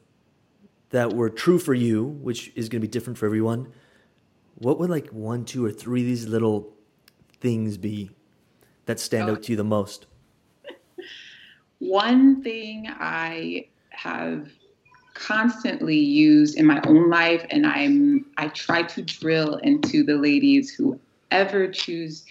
[0.91, 3.73] that were true for you, which is going to be different for everyone,
[4.57, 6.73] what would like one, two, or three of these little
[7.41, 8.11] things be
[8.87, 9.33] that stand oh.
[9.33, 10.07] out to you the most?
[11.79, 14.51] One thing I have
[15.15, 20.75] constantly used in my own life, and I'm I try to drill into the ladies
[20.75, 22.25] who ever choose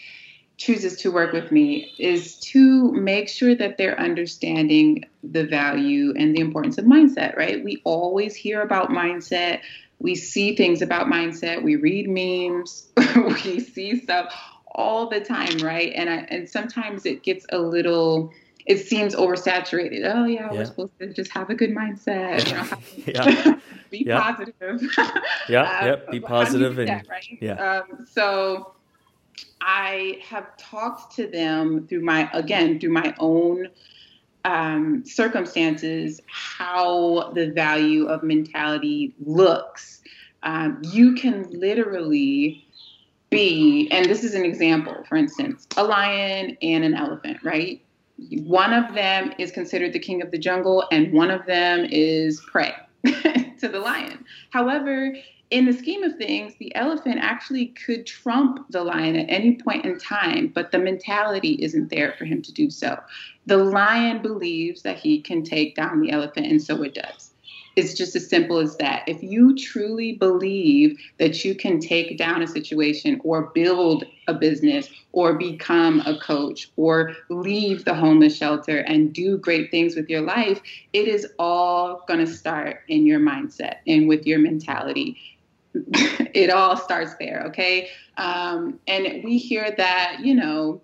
[0.58, 6.36] chooses to work with me is to make sure that they're understanding the value and
[6.36, 7.64] the importance of mindset, right?
[7.64, 9.62] We always hear about mindset.
[10.00, 11.64] We see things about mindset.
[11.64, 12.90] We read memes.
[13.16, 14.34] we see stuff
[14.76, 15.94] all the time, right?
[15.96, 18.34] And I, and sometimes it gets a little
[18.66, 20.04] it seems oversaturated.
[20.14, 20.52] Oh yeah, yeah.
[20.52, 22.48] we're supposed to just have a good mindset.
[22.48, 23.60] You know, yeah.
[23.90, 24.22] be yeah.
[24.22, 24.82] positive.
[25.50, 26.12] yeah, um, yep.
[26.12, 27.38] Be positive and that, right?
[27.42, 27.54] yeah.
[27.54, 28.74] Um, so
[29.62, 33.68] I have talked to them through my, again, through my own
[34.46, 40.02] um, circumstances, how the value of mentality looks.
[40.44, 42.66] Um, you can literally
[43.30, 47.82] be, and this is an example, for instance, a lion and an elephant, right?
[48.32, 52.42] One of them is considered the king of the jungle, and one of them is
[52.52, 52.74] prey
[53.06, 54.26] to the lion.
[54.50, 55.14] However,
[55.52, 59.84] in the scheme of things, the elephant actually could trump the lion at any point
[59.84, 63.00] in time, but the mentality isn't there for him to do so.
[63.48, 67.32] The lion believes that he can take down the elephant, and so it does.
[67.76, 69.08] It's just as simple as that.
[69.08, 74.90] If you truly believe that you can take down a situation or build a business
[75.14, 80.22] or become a coach or leave the homeless shelter and do great things with your
[80.22, 80.62] life,
[80.94, 85.18] it is all going to start in your mindset and with your mentality.
[86.34, 87.90] it all starts there, okay?
[88.18, 90.82] Um, and we hear that, you know,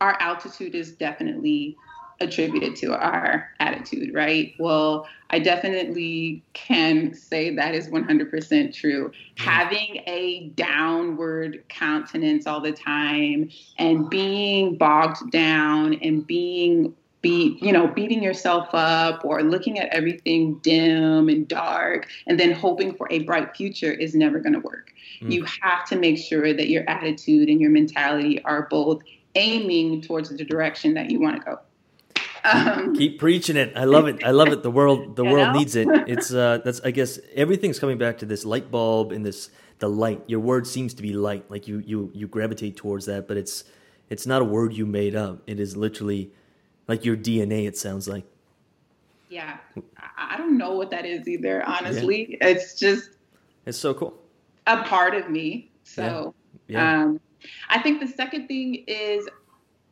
[0.00, 1.76] our altitude is definitely
[2.20, 4.54] attributed to our attitude, right?
[4.58, 9.08] Well, I definitely can say that is 100% true.
[9.08, 9.44] Mm-hmm.
[9.44, 17.72] Having a downward countenance all the time and being bogged down and being be you
[17.72, 23.08] know beating yourself up or looking at everything dim and dark and then hoping for
[23.10, 24.92] a bright future is never going to work.
[25.22, 25.32] Mm.
[25.32, 29.02] you have to make sure that your attitude and your mentality are both
[29.36, 31.58] aiming towards the direction that you want to go.
[32.44, 33.72] Um, keep preaching it.
[33.74, 34.22] I love it.
[34.22, 34.62] I love it.
[34.62, 35.58] The world the world know?
[35.58, 35.88] needs it.
[36.14, 39.88] It's uh that's i guess everything's coming back to this light bulb and this the
[39.88, 40.22] light.
[40.26, 41.50] Your word seems to be light.
[41.50, 43.64] Like you you you gravitate towards that but it's
[44.10, 45.36] It's not a word you made up.
[45.46, 46.22] It is literally
[46.88, 47.66] like your DNA.
[47.66, 48.24] It sounds like.
[49.28, 49.56] Yeah,
[50.16, 51.62] I don't know what that is either.
[51.66, 52.48] Honestly, yeah.
[52.48, 53.10] it's just.
[53.66, 54.14] It's so cool.
[54.66, 55.70] A part of me.
[55.84, 56.34] So,
[56.68, 56.78] yeah.
[56.78, 57.02] yeah.
[57.02, 57.20] Um,
[57.68, 59.26] I think the second thing is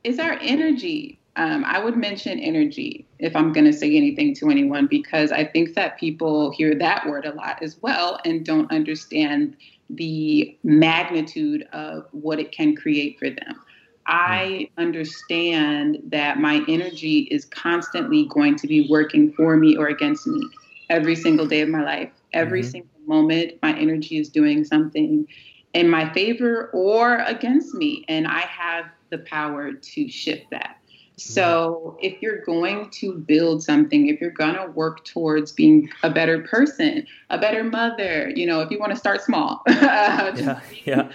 [0.04, 1.18] is our energy.
[1.36, 5.44] Um, I would mention energy if I'm going to say anything to anyone because I
[5.44, 9.56] think that people hear that word a lot as well and don't understand
[9.88, 13.60] the magnitude of what it can create for them.
[14.06, 20.26] I understand that my energy is constantly going to be working for me or against
[20.26, 20.42] me
[20.90, 22.10] every single day of my life.
[22.32, 22.70] Every mm-hmm.
[22.70, 25.26] single moment, my energy is doing something
[25.72, 28.04] in my favor or against me.
[28.08, 30.78] And I have the power to shift that.
[31.18, 36.10] So, if you're going to build something, if you're going to work towards being a
[36.10, 40.60] better person, a better mother, you know, if you want to start small, uh, yeah,
[40.84, 41.12] yeah.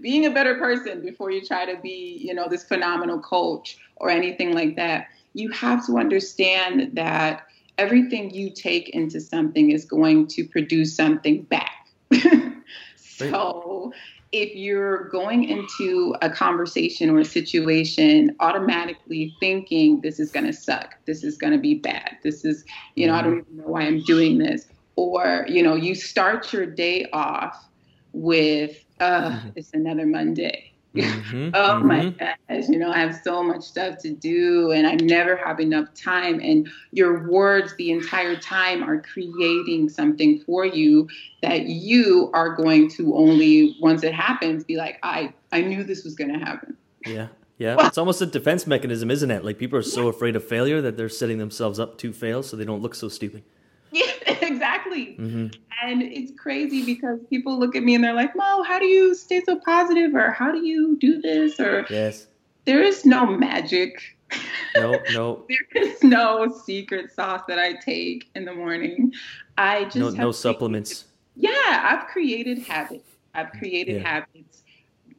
[0.00, 4.08] being a better person before you try to be, you know, this phenomenal coach or
[4.08, 7.46] anything like that, you have to understand that
[7.78, 11.88] everything you take into something is going to produce something back.
[12.96, 13.92] so,
[14.34, 20.52] if you're going into a conversation or a situation automatically thinking this is going to
[20.52, 22.64] suck, this is going to be bad, this is,
[22.96, 23.52] you know, I don't mm-hmm.
[23.52, 24.66] even know why I'm doing this,
[24.96, 27.68] or, you know, you start your day off
[28.12, 30.73] with, uh, it's another Monday.
[30.94, 31.86] Mm-hmm, oh mm-hmm.
[31.86, 35.60] my gosh, you know, I have so much stuff to do and I never have
[35.60, 36.40] enough time.
[36.40, 41.08] And your words the entire time are creating something for you
[41.42, 46.04] that you are going to only, once it happens, be like, I, I knew this
[46.04, 46.76] was going to happen.
[47.04, 47.28] Yeah.
[47.58, 47.76] Yeah.
[47.76, 49.44] Well, it's almost a defense mechanism, isn't it?
[49.44, 52.56] Like people are so afraid of failure that they're setting themselves up to fail so
[52.56, 53.42] they don't look so stupid.
[53.92, 54.10] Yeah,
[54.52, 55.16] exactly.
[55.18, 55.46] Mm-hmm.
[55.82, 59.14] And it's crazy because people look at me and they're like, Mo, how do you
[59.14, 60.14] stay so positive?
[60.14, 61.58] Or how do you do this?
[61.60, 62.26] Or yes.
[62.64, 64.16] there is no magic.
[64.76, 65.44] No, no.
[65.48, 69.12] there is no secret sauce that I take in the morning.
[69.56, 71.04] I just no, no supplements.
[71.36, 73.08] Yeah, I've created habits.
[73.34, 74.08] I've created yeah.
[74.08, 74.53] habits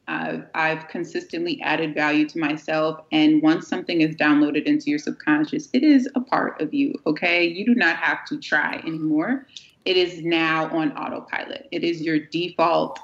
[0.08, 3.00] I've, I've consistently added value to myself.
[3.12, 7.44] And once something is downloaded into your subconscious, it is a part of you, okay?
[7.46, 9.46] You do not have to try anymore.
[9.84, 12.98] It is now on autopilot, it is your default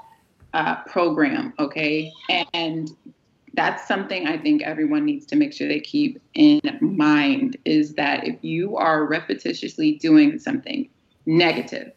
[0.55, 2.13] uh, program, okay?
[2.53, 2.91] And
[3.55, 8.27] that's something I think everyone needs to make sure they keep in mind is that
[8.27, 10.89] if you are repetitiously doing something
[11.27, 11.93] negative,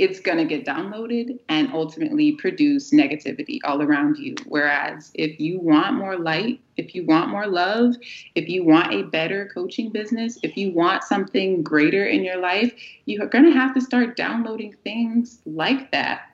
[0.00, 4.34] it's going to get downloaded and ultimately produce negativity all around you.
[4.46, 7.96] Whereas if you want more light, if you want more love,
[8.34, 12.72] if you want a better coaching business, if you want something greater in your life,
[13.04, 16.30] you are going to have to start downloading things like that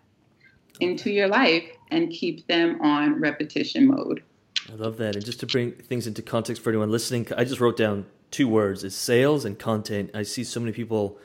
[0.79, 4.23] into your life and keep them on repetition mode.
[4.71, 5.17] I love that.
[5.17, 8.47] And just to bring things into context for anyone listening, I just wrote down two
[8.47, 10.13] words: is sales and content.
[10.15, 11.19] I see so many people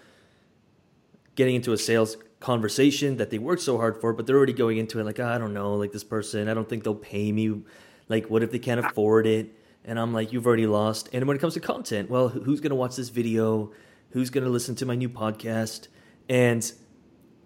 [1.36, 4.78] getting into a sales conversation that they worked so hard for, but they're already going
[4.78, 7.32] into it like, oh, I don't know, like this person, I don't think they'll pay
[7.32, 7.62] me.
[8.10, 9.56] Like, what if they can't afford it?
[9.86, 11.10] And I'm like, you've already lost.
[11.14, 13.72] And when it comes to content, well, who's going to watch this video?
[14.10, 15.88] Who's going to listen to my new podcast?
[16.28, 16.70] And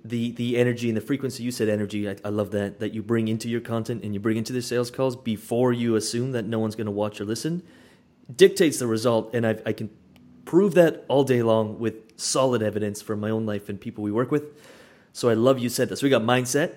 [0.06, 3.02] the the energy and the frequency you said energy I, I, love that that you
[3.02, 6.46] bring into your content and you bring into the sales calls before you assume that
[6.46, 7.64] no one's going to watch or listen
[8.34, 9.90] dictates the result and I've, i can
[10.46, 14.12] prove that all day long with solid evidence from my own life and people we
[14.12, 14.44] work with
[15.16, 16.04] so I love you said this.
[16.04, 16.74] We got mindset.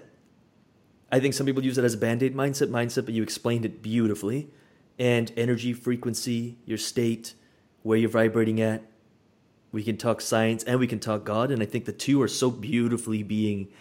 [1.10, 3.64] I think some people use it as a band aid mindset, mindset, but you explained
[3.64, 4.48] it beautifully.
[4.96, 7.34] And energy, frequency, your state,
[7.82, 8.84] where you're vibrating at.
[9.72, 11.50] We can talk science and we can talk God.
[11.50, 13.72] And I think the two are so beautifully being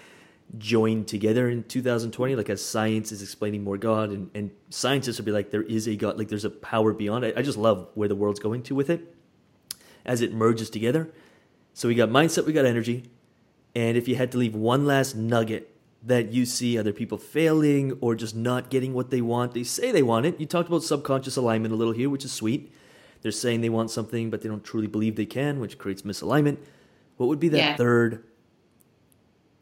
[0.57, 2.35] joined together in 2020.
[2.35, 5.87] Like as science is explaining more God, and, and scientists will be like, there is
[5.87, 7.37] a God, like there's a power beyond it.
[7.37, 9.15] I just love where the world's going to with it
[10.03, 11.11] as it merges together.
[11.75, 13.11] So we got mindset, we got energy.
[13.77, 17.95] And if you had to leave one last nugget that you see other people failing
[18.01, 20.39] or just not getting what they want, they say they want it.
[20.39, 22.73] You talked about subconscious alignment a little here, which is sweet.
[23.21, 26.57] They're saying they want something, but they don't truly believe they can, which creates misalignment.
[27.17, 27.75] What would be that yeah.
[27.75, 28.23] third?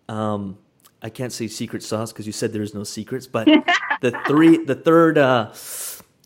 [0.08, 0.60] Um,
[1.02, 3.48] I can't say secret sauce because you said there is no secrets, but
[4.02, 5.52] the three, the third uh,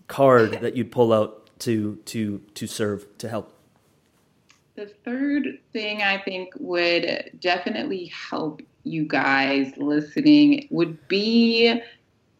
[0.07, 3.58] card that you'd pull out to to to serve to help.
[4.79, 11.81] The third thing I think would definitely help you guys listening would be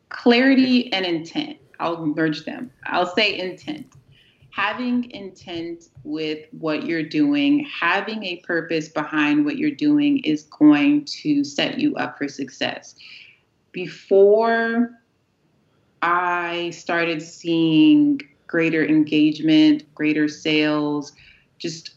[0.08, 1.58] clarity and intent.
[1.82, 2.72] I'll merge them.
[2.86, 3.88] I'll say intent.
[4.52, 11.04] Having intent with what you're doing, having a purpose behind what you're doing is going
[11.20, 12.96] to set you up for success.
[13.74, 14.92] Before
[16.02, 21.12] I started seeing greater engagement, greater sales,
[21.58, 21.96] just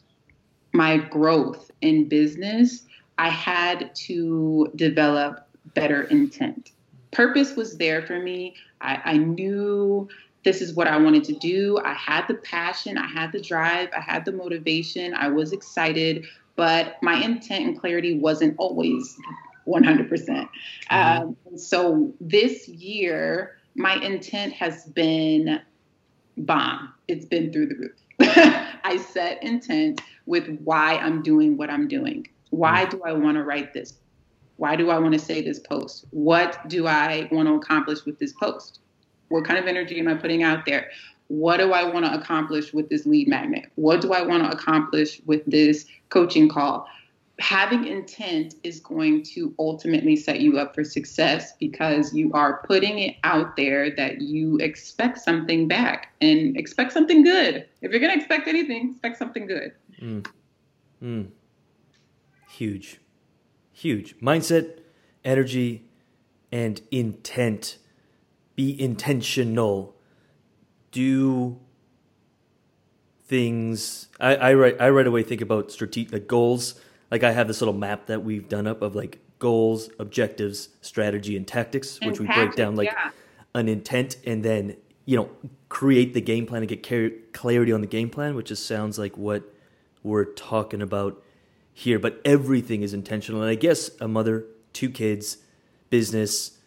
[0.73, 2.85] my growth in business,
[3.19, 6.73] I had to develop better intent.
[7.11, 8.55] Purpose was there for me.
[8.81, 10.09] I, I knew
[10.45, 11.79] this is what I wanted to do.
[11.85, 16.27] I had the passion, I had the drive, I had the motivation, I was excited,
[16.57, 19.17] but my intent and clarity wasn't always
[19.67, 20.09] 100%.
[20.09, 20.95] Mm-hmm.
[20.95, 25.61] Um, so this year, my intent has been
[26.37, 26.93] bomb.
[27.09, 27.93] It's been through the roof.
[28.85, 32.27] I set intent with why I'm doing what I'm doing.
[32.51, 32.99] Why mm-hmm.
[32.99, 33.95] do I want to write this?
[34.57, 36.05] Why do I want to say this post?
[36.11, 38.81] What do I want to accomplish with this post?
[39.29, 40.91] What kind of energy am I putting out there?
[41.29, 43.71] What do I want to accomplish with this lead magnet?
[43.77, 46.87] What do I want to accomplish with this coaching call?
[47.41, 52.99] Having intent is going to ultimately set you up for success because you are putting
[52.99, 57.67] it out there that you expect something back and expect something good.
[57.81, 59.73] If you're going to expect anything, expect something good.
[60.03, 60.27] Mm.
[61.03, 61.29] Mm.
[62.51, 63.01] Huge.
[63.73, 64.19] Huge.
[64.21, 64.81] Mindset,
[65.25, 65.85] energy,
[66.51, 67.79] and intent
[68.55, 69.97] be intentional.
[70.91, 71.59] Do
[73.25, 74.09] things.
[74.21, 76.75] I, I right I right away think about strategic like goals.
[77.11, 81.37] Like I have this little map that we've done up of like goals, objectives, strategy,
[81.37, 83.11] and tactics, and which we break down like yeah.
[83.55, 84.77] an intent, and then
[85.07, 85.31] you know
[85.69, 89.17] create the game plan and get clarity on the game plan, which just sounds like
[89.17, 89.52] what
[90.03, 91.23] we're talking about
[91.73, 91.99] here.
[91.99, 95.39] But everything is intentional, and I guess a mother, two kids,
[95.91, 96.59] business,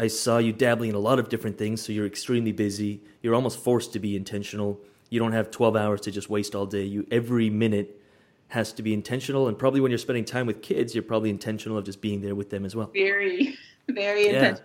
[0.00, 3.02] I saw you dabbling in a lot of different things, so you're extremely busy.
[3.22, 4.80] You're almost forced to be intentional.
[5.10, 6.84] You don't have 12 hours to just waste all day.
[6.84, 8.00] You every minute
[8.48, 11.76] has to be intentional, and probably when you're spending time with kids, you're probably intentional
[11.76, 12.90] of just being there with them as well.
[12.94, 13.58] Very,
[13.90, 14.32] very yeah.
[14.32, 14.64] intentional.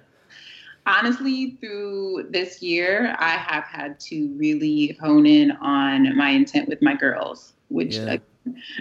[0.88, 6.82] Honestly, through this year, I have had to really hone in on my intent with
[6.82, 7.98] my girls, which.
[7.98, 8.18] Yeah.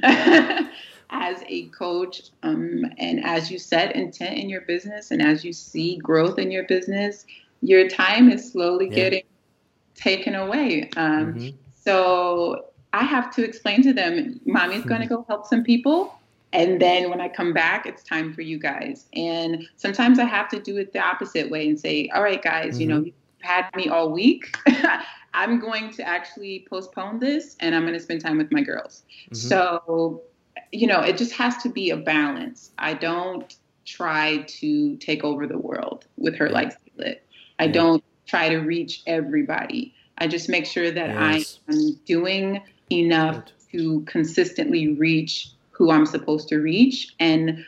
[1.11, 5.53] as a coach um, and as you set intent in your business and as you
[5.53, 7.25] see growth in your business,
[7.61, 8.95] your time is slowly yeah.
[8.95, 9.23] getting
[9.95, 10.91] taken away.
[10.97, 11.57] Um, mm-hmm.
[11.75, 16.15] So I have to explain to them, mommy's going to go help some people.
[16.53, 19.07] And then when I come back, it's time for you guys.
[19.15, 22.73] And sometimes I have to do it the opposite way and say, all right, guys,
[22.73, 22.81] mm-hmm.
[22.81, 23.07] you know, mm-hmm.
[23.07, 24.57] you've had me all week.
[25.35, 29.03] I'm going to actually postpone this and I'm going to spend time with my girls.
[29.27, 29.35] Mm-hmm.
[29.35, 30.23] So
[30.73, 32.71] you know, it just has to be a balance.
[32.79, 33.55] I don't
[33.85, 37.25] try to take over the world with her lights lit.
[37.59, 37.73] I yeah.
[37.73, 39.95] don't try to reach everybody.
[40.19, 41.61] I just make sure that yes.
[41.69, 47.15] I am doing enough to consistently reach who I'm supposed to reach.
[47.19, 47.65] And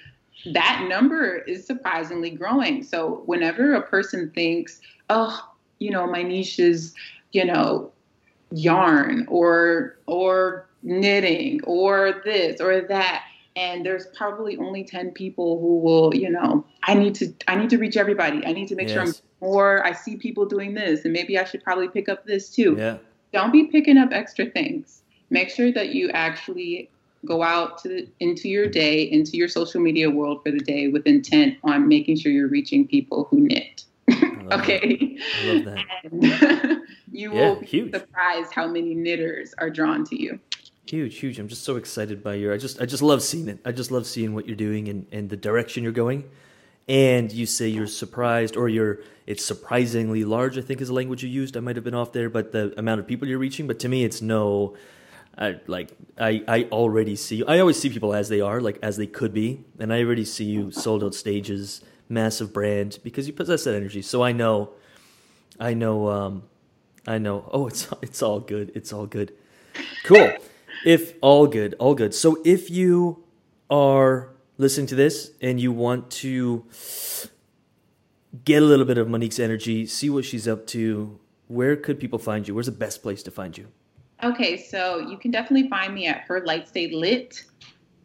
[0.53, 2.83] that number is surprisingly growing.
[2.83, 5.41] So whenever a person thinks, oh,
[5.79, 6.95] you know, my niche is,
[7.37, 7.93] you know,
[8.51, 13.25] yarn or or knitting or this or that.
[13.55, 17.71] And there's probably only 10 people who will you know i need to i need
[17.71, 18.45] to reach everybody.
[18.47, 18.95] I need to make yes.
[18.95, 22.27] sure i'm more i see people doing this and maybe i should probably pick up
[22.27, 22.77] this too.
[22.79, 22.99] Yeah.
[23.33, 25.03] don't be picking up extra things.
[25.29, 26.89] Make sure that you actually
[27.25, 30.89] go out to the, into your day into your social media world for the day
[30.89, 33.85] with intent on making sure you're reaching people who knit.
[34.53, 35.19] Okay
[37.11, 37.93] you yeah, will be huge.
[37.93, 40.41] surprised how many knitters are drawn to you
[40.89, 41.41] Huge, huge.
[41.41, 42.55] I'm just so excited by your.
[42.55, 43.59] I just, I just love seeing it.
[43.65, 46.31] I just love seeing what you're doing and, and the direction you're going.
[46.87, 49.01] And you say you're surprised, or you're.
[49.27, 50.57] It's surprisingly large.
[50.57, 51.57] I think is the language you used.
[51.57, 53.67] I might have been off there, but the amount of people you're reaching.
[53.67, 54.77] But to me, it's no.
[55.37, 55.91] I like.
[56.17, 57.43] I I already see.
[57.45, 60.25] I always see people as they are, like as they could be, and I already
[60.25, 64.03] see you sold out stages, massive brand because you possess that energy.
[64.03, 64.71] So I know.
[65.59, 66.09] I know.
[66.09, 66.43] Um,
[67.07, 67.49] I know.
[67.53, 68.73] Oh, it's it's all good.
[68.75, 69.33] It's all good.
[70.05, 70.33] Cool
[70.87, 72.15] if all good, all good.
[72.15, 73.25] So if you
[73.69, 76.65] are listening to this and you want to
[78.45, 82.19] get a little bit of Monique's energy, see what she's up to, where could people
[82.19, 82.55] find you?
[82.55, 83.67] Where's the best place to find you?
[84.23, 87.45] Okay, so you can definitely find me at Her Light Stay Lit,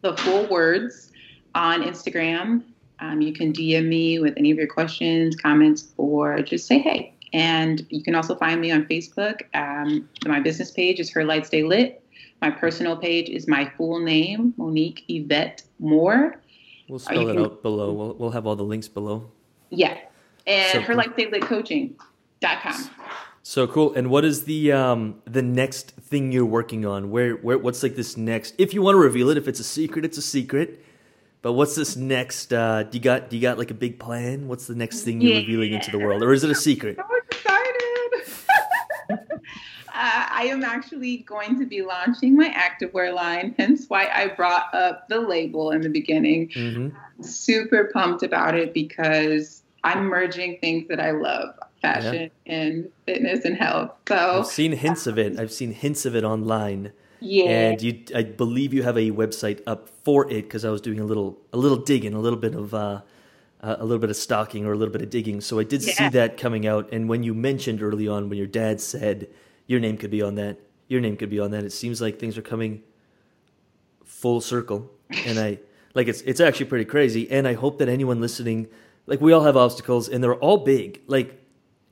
[0.02, 1.12] the full words,
[1.54, 2.64] on Instagram.
[2.98, 7.14] Um, you can DM me with any of your questions, comments, or just say hey.
[7.32, 9.42] And you can also find me on Facebook.
[9.54, 12.02] Um, my business page is Her Light Stay Lit.
[12.40, 16.40] My personal page is my full name, Monique Evette Moore.
[16.88, 17.92] We'll spell it out below.
[17.92, 19.30] We'll, we'll have all the links below.
[19.70, 19.96] Yeah.
[20.46, 22.90] And so, her life lit coaching.com.
[23.44, 23.94] So cool.
[23.94, 27.10] And what is the um the next thing you're working on?
[27.10, 29.64] Where where what's like this next if you want to reveal it, if it's a
[29.64, 30.84] secret, it's a secret.
[31.42, 34.46] But what's this next uh do you got do you got like a big plan?
[34.46, 35.40] What's the next thing you're yeah.
[35.40, 36.22] revealing into the world?
[36.22, 36.98] Or is it a secret?
[39.94, 40.32] Excited.
[40.32, 45.08] I am actually going to be launching my activewear line, hence why I brought up
[45.08, 46.48] the label in the beginning.
[46.48, 47.22] Mm-hmm.
[47.22, 52.54] Super pumped about it because I'm merging things that I love fashion yeah.
[52.54, 53.90] and fitness and health.
[54.08, 55.38] So I've seen hints of it.
[55.38, 56.92] I've seen hints of it online.
[57.20, 57.50] Yeah.
[57.50, 61.00] And you, I believe you have a website up for it because I was doing
[61.00, 63.02] a little, a little digging, a little bit of, uh,
[63.60, 65.40] uh, a little bit of stalking or a little bit of digging.
[65.40, 65.92] So I did yeah.
[65.94, 66.92] see that coming out.
[66.92, 69.28] And when you mentioned early on, when your dad said
[69.72, 72.20] your name could be on that, your name could be on that, it seems like
[72.20, 72.82] things are coming
[74.04, 74.90] full circle.
[75.26, 75.58] And I
[75.94, 77.30] like it's it's actually pretty crazy.
[77.30, 78.68] And I hope that anyone listening,
[79.06, 81.00] like we all have obstacles, and they're all big.
[81.06, 81.40] Like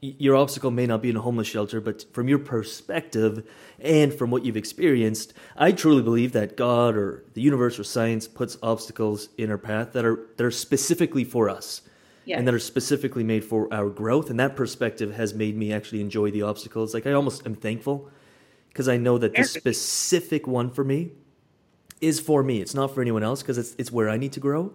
[0.01, 3.47] your obstacle may not be in a homeless shelter, but from your perspective
[3.79, 8.27] and from what you've experienced, I truly believe that God or the universe or science
[8.27, 11.83] puts obstacles in our path that are that are specifically for us.
[12.25, 12.39] Yes.
[12.39, 14.31] And that are specifically made for our growth.
[14.31, 16.93] And that perspective has made me actually enjoy the obstacles.
[16.93, 18.11] Like I almost am thankful
[18.69, 21.13] because I know that the specific one for me
[22.01, 22.61] is for me.
[22.61, 24.75] It's not for anyone else because it's it's where I need to grow.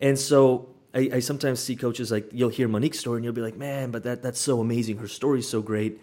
[0.00, 3.40] And so I, I sometimes see coaches like you'll hear Monique's story and you'll be
[3.40, 4.98] like, man, but that that's so amazing.
[4.98, 6.00] Her story's so great.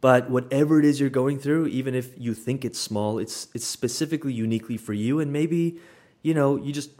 [0.00, 3.66] But whatever it is you're going through, even if you think it's small, it's it's
[3.66, 5.78] specifically uniquely for you, and maybe
[6.22, 6.90] you know you just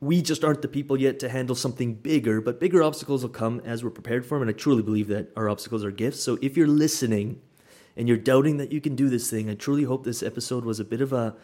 [0.00, 2.40] we just aren't the people yet to handle something bigger.
[2.40, 5.30] But bigger obstacles will come as we're prepared for them, and I truly believe that
[5.36, 6.22] our obstacles are gifts.
[6.22, 7.40] So if you're listening
[7.96, 10.78] and you're doubting that you can do this thing, I truly hope this episode was
[10.78, 11.34] a bit of a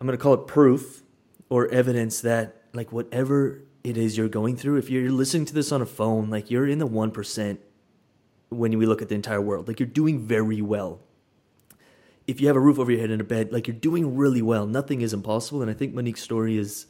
[0.00, 1.02] I'm going to call it proof
[1.48, 5.72] or evidence that like whatever it is you're going through, if you're listening to this
[5.72, 7.58] on a phone, like you're in the 1%
[8.50, 9.66] when we look at the entire world.
[9.66, 11.00] Like you're doing very well.
[12.28, 14.42] If you have a roof over your head and a bed, like you're doing really
[14.42, 14.66] well.
[14.66, 15.62] Nothing is impossible.
[15.62, 16.86] And I think Monique's story is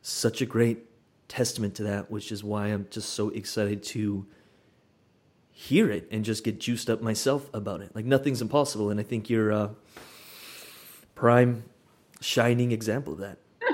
[0.00, 0.86] such a great
[1.28, 4.26] testament to that, which is why I'm just so excited to
[5.50, 7.94] hear it and just get juiced up myself about it.
[7.94, 8.88] Like nothing's impossible.
[8.88, 9.68] And I think you're a uh,
[11.14, 11.64] prime
[12.20, 13.38] shining example of that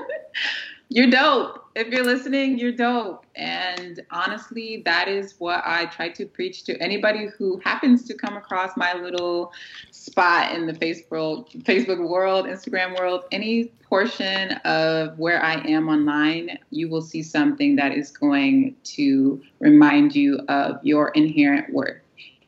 [0.89, 1.65] you're dope.
[1.75, 3.27] If you're listening, you're dope.
[3.35, 8.37] And honestly, that is what I try to preach to anybody who happens to come
[8.37, 9.53] across my little
[9.91, 16.59] spot in the Facebook Facebook world, Instagram world, any portion of where I am online,
[16.71, 22.01] you will see something that is going to remind you of your inherent worth.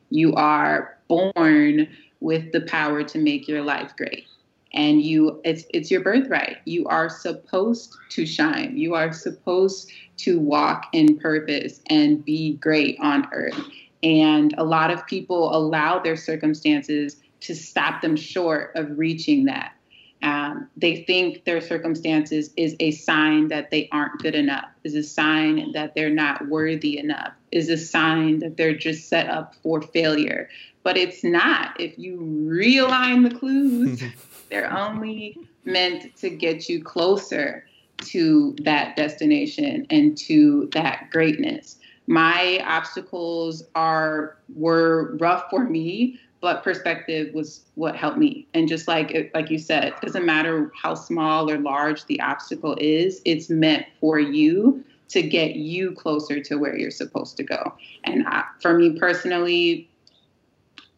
[0.09, 1.87] You are born
[2.19, 4.25] with the power to make your life great
[4.73, 6.57] and you it's it's your birthright.
[6.65, 8.77] You are supposed to shine.
[8.77, 13.59] You are supposed to walk in purpose and be great on earth.
[14.03, 19.73] And a lot of people allow their circumstances to stop them short of reaching that.
[20.21, 25.03] Um, they think their circumstances is a sign that they aren't good enough is a
[25.03, 29.81] sign that they're not worthy enough is a sign that they're just set up for
[29.81, 30.49] failure.
[30.83, 31.79] But it's not.
[31.79, 34.03] If you realign the clues
[34.49, 34.95] They're mm-hmm.
[34.95, 37.65] only meant to get you closer
[37.97, 41.77] to that destination and to that greatness.
[42.07, 48.47] My obstacles are were rough for me, but perspective was what helped me.
[48.53, 52.75] And just like like you said, it doesn't matter how small or large the obstacle
[52.79, 57.73] is, it's meant for you to get you closer to where you're supposed to go.
[58.03, 59.89] And I, for me personally,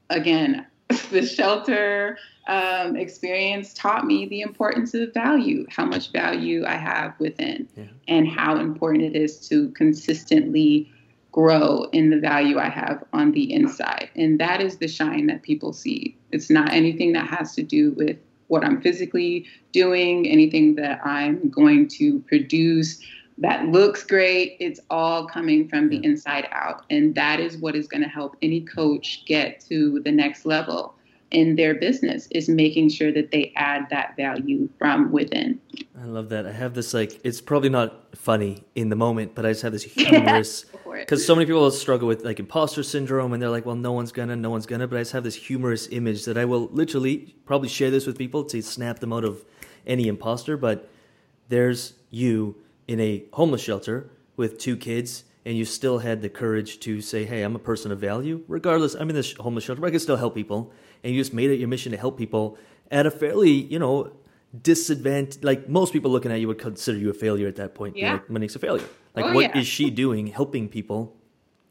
[0.10, 0.66] again,
[1.12, 2.18] the shelter
[2.48, 7.86] um, experience taught me the importance of value, how much value I have within, yeah.
[8.08, 10.92] and how important it is to consistently
[11.32, 14.10] grow in the value I have on the inside.
[14.16, 16.18] And that is the shine that people see.
[16.32, 18.18] It's not anything that has to do with
[18.48, 23.02] what I'm physically doing, anything that I'm going to produce
[23.42, 24.56] that looks great.
[24.60, 26.86] It's all coming from the inside out.
[26.92, 30.96] And that is what is going to help any coach get to the next level
[31.32, 35.60] in their business is making sure that they add that value from within.
[36.00, 36.46] I love that.
[36.46, 39.72] I have this like it's probably not funny in the moment, but I just have
[39.72, 43.78] this humorous because so many people struggle with like imposter syndrome and they're like, well,
[43.78, 44.88] no one's gonna, no one's gonna.
[44.88, 48.18] But I just have this humorous image that I will literally probably share this with
[48.18, 49.44] people to snap them out of
[49.88, 50.58] any imposter.
[50.58, 50.90] But
[51.48, 52.58] there's you
[52.92, 57.26] in a homeless shelter with two kids and you still had the courage to say,
[57.26, 58.96] "Hey, I'm a person of value, regardless.
[58.96, 60.72] I'm in this homeless shelter, but I can still help people."
[61.04, 62.58] And you just made it your mission to help people
[62.92, 64.12] at a fairly, you know,
[64.62, 65.44] disadvantage.
[65.44, 67.98] Like most people looking at you would consider you a failure at that point.
[67.98, 68.86] Yeah, like, Monique's a failure.
[69.16, 69.62] Like, oh, what yeah.
[69.62, 71.16] is she doing, helping people?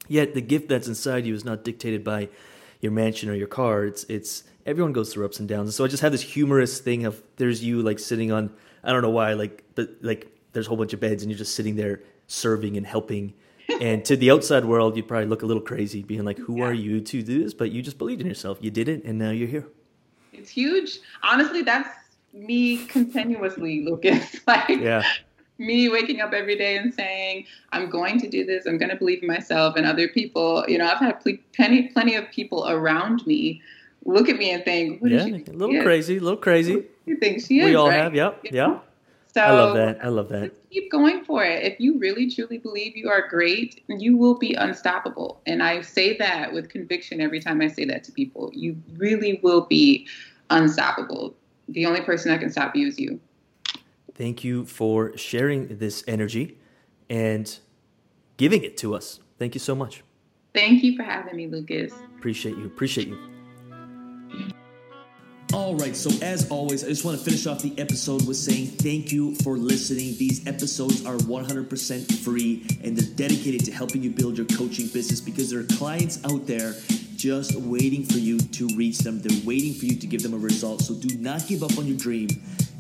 [0.09, 2.29] Yet the gift that's inside you is not dictated by
[2.81, 3.85] your mansion or your car.
[3.85, 5.69] It's it's everyone goes through ups and downs.
[5.69, 8.51] And so I just have this humorous thing of there's you like sitting on
[8.83, 11.39] I don't know why like but like there's a whole bunch of beds and you're
[11.39, 13.35] just sitting there serving and helping
[13.81, 16.65] and to the outside world, you'd probably look a little crazy, being like, "Who Yeah.
[16.65, 18.59] are you to do this?" But you just believed in yourself.
[18.61, 19.65] You did it, and now you're here.
[20.33, 20.99] It's huge.
[21.23, 21.89] Honestly, that's
[22.33, 24.41] me continuously, Lucas.
[24.49, 25.05] like Yeah,
[25.59, 28.67] me waking up every day and saying, I'm going to do this.
[28.67, 30.65] I'm going to believe in myself and other people.
[30.67, 33.63] You know, I've had pl- plenty, plenty of people around me
[34.05, 36.85] look at me and think, what yeah, a she think little crazy, a little crazy.
[37.07, 37.67] You think she is?
[37.67, 37.99] We all right?
[38.03, 38.45] have, Yep.
[38.47, 38.83] You know?
[39.33, 40.05] So I love that.
[40.05, 40.43] I love that.
[40.43, 41.63] just keep going for it.
[41.63, 45.41] If you really truly believe you are great, you will be unstoppable.
[45.47, 48.51] And I say that with conviction every time I say that to people.
[48.53, 50.09] You really will be
[50.51, 51.37] unstoppable.
[51.69, 53.21] The only person that can stop you is you.
[54.17, 56.59] Thank you for sharing this energy
[57.09, 57.57] and
[58.37, 59.21] giving it to us.
[59.39, 60.03] Thank you so much.
[60.55, 61.93] Thank you for having me, Lucas.
[62.19, 62.67] Appreciate you.
[62.67, 63.30] Appreciate you.
[65.53, 68.69] All right, so as always, I just want to finish off the episode with saying
[68.69, 70.17] thank you for listening.
[70.17, 75.21] These episodes are 100% free and they're dedicated to helping you build your coaching business
[75.21, 76.75] because there are clients out there
[77.21, 79.21] just waiting for you to reach them.
[79.21, 80.81] They're waiting for you to give them a result.
[80.81, 82.29] So do not give up on your dream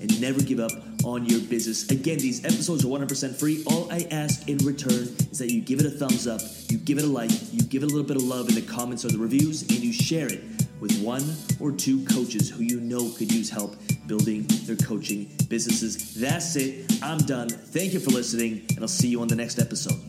[0.01, 0.73] and never give up
[1.05, 1.91] on your business.
[1.91, 3.63] Again, these episodes are 100% free.
[3.67, 6.97] All I ask in return is that you give it a thumbs up, you give
[6.97, 9.09] it a like, you give it a little bit of love in the comments or
[9.09, 10.41] the reviews, and you share it
[10.81, 11.23] with one
[11.61, 13.77] or two coaches who you know could use help
[14.07, 16.15] building their coaching businesses.
[16.15, 16.91] That's it.
[17.03, 17.51] I'm done.
[17.51, 20.01] Thank you for listening, and I'll see you on the next episode.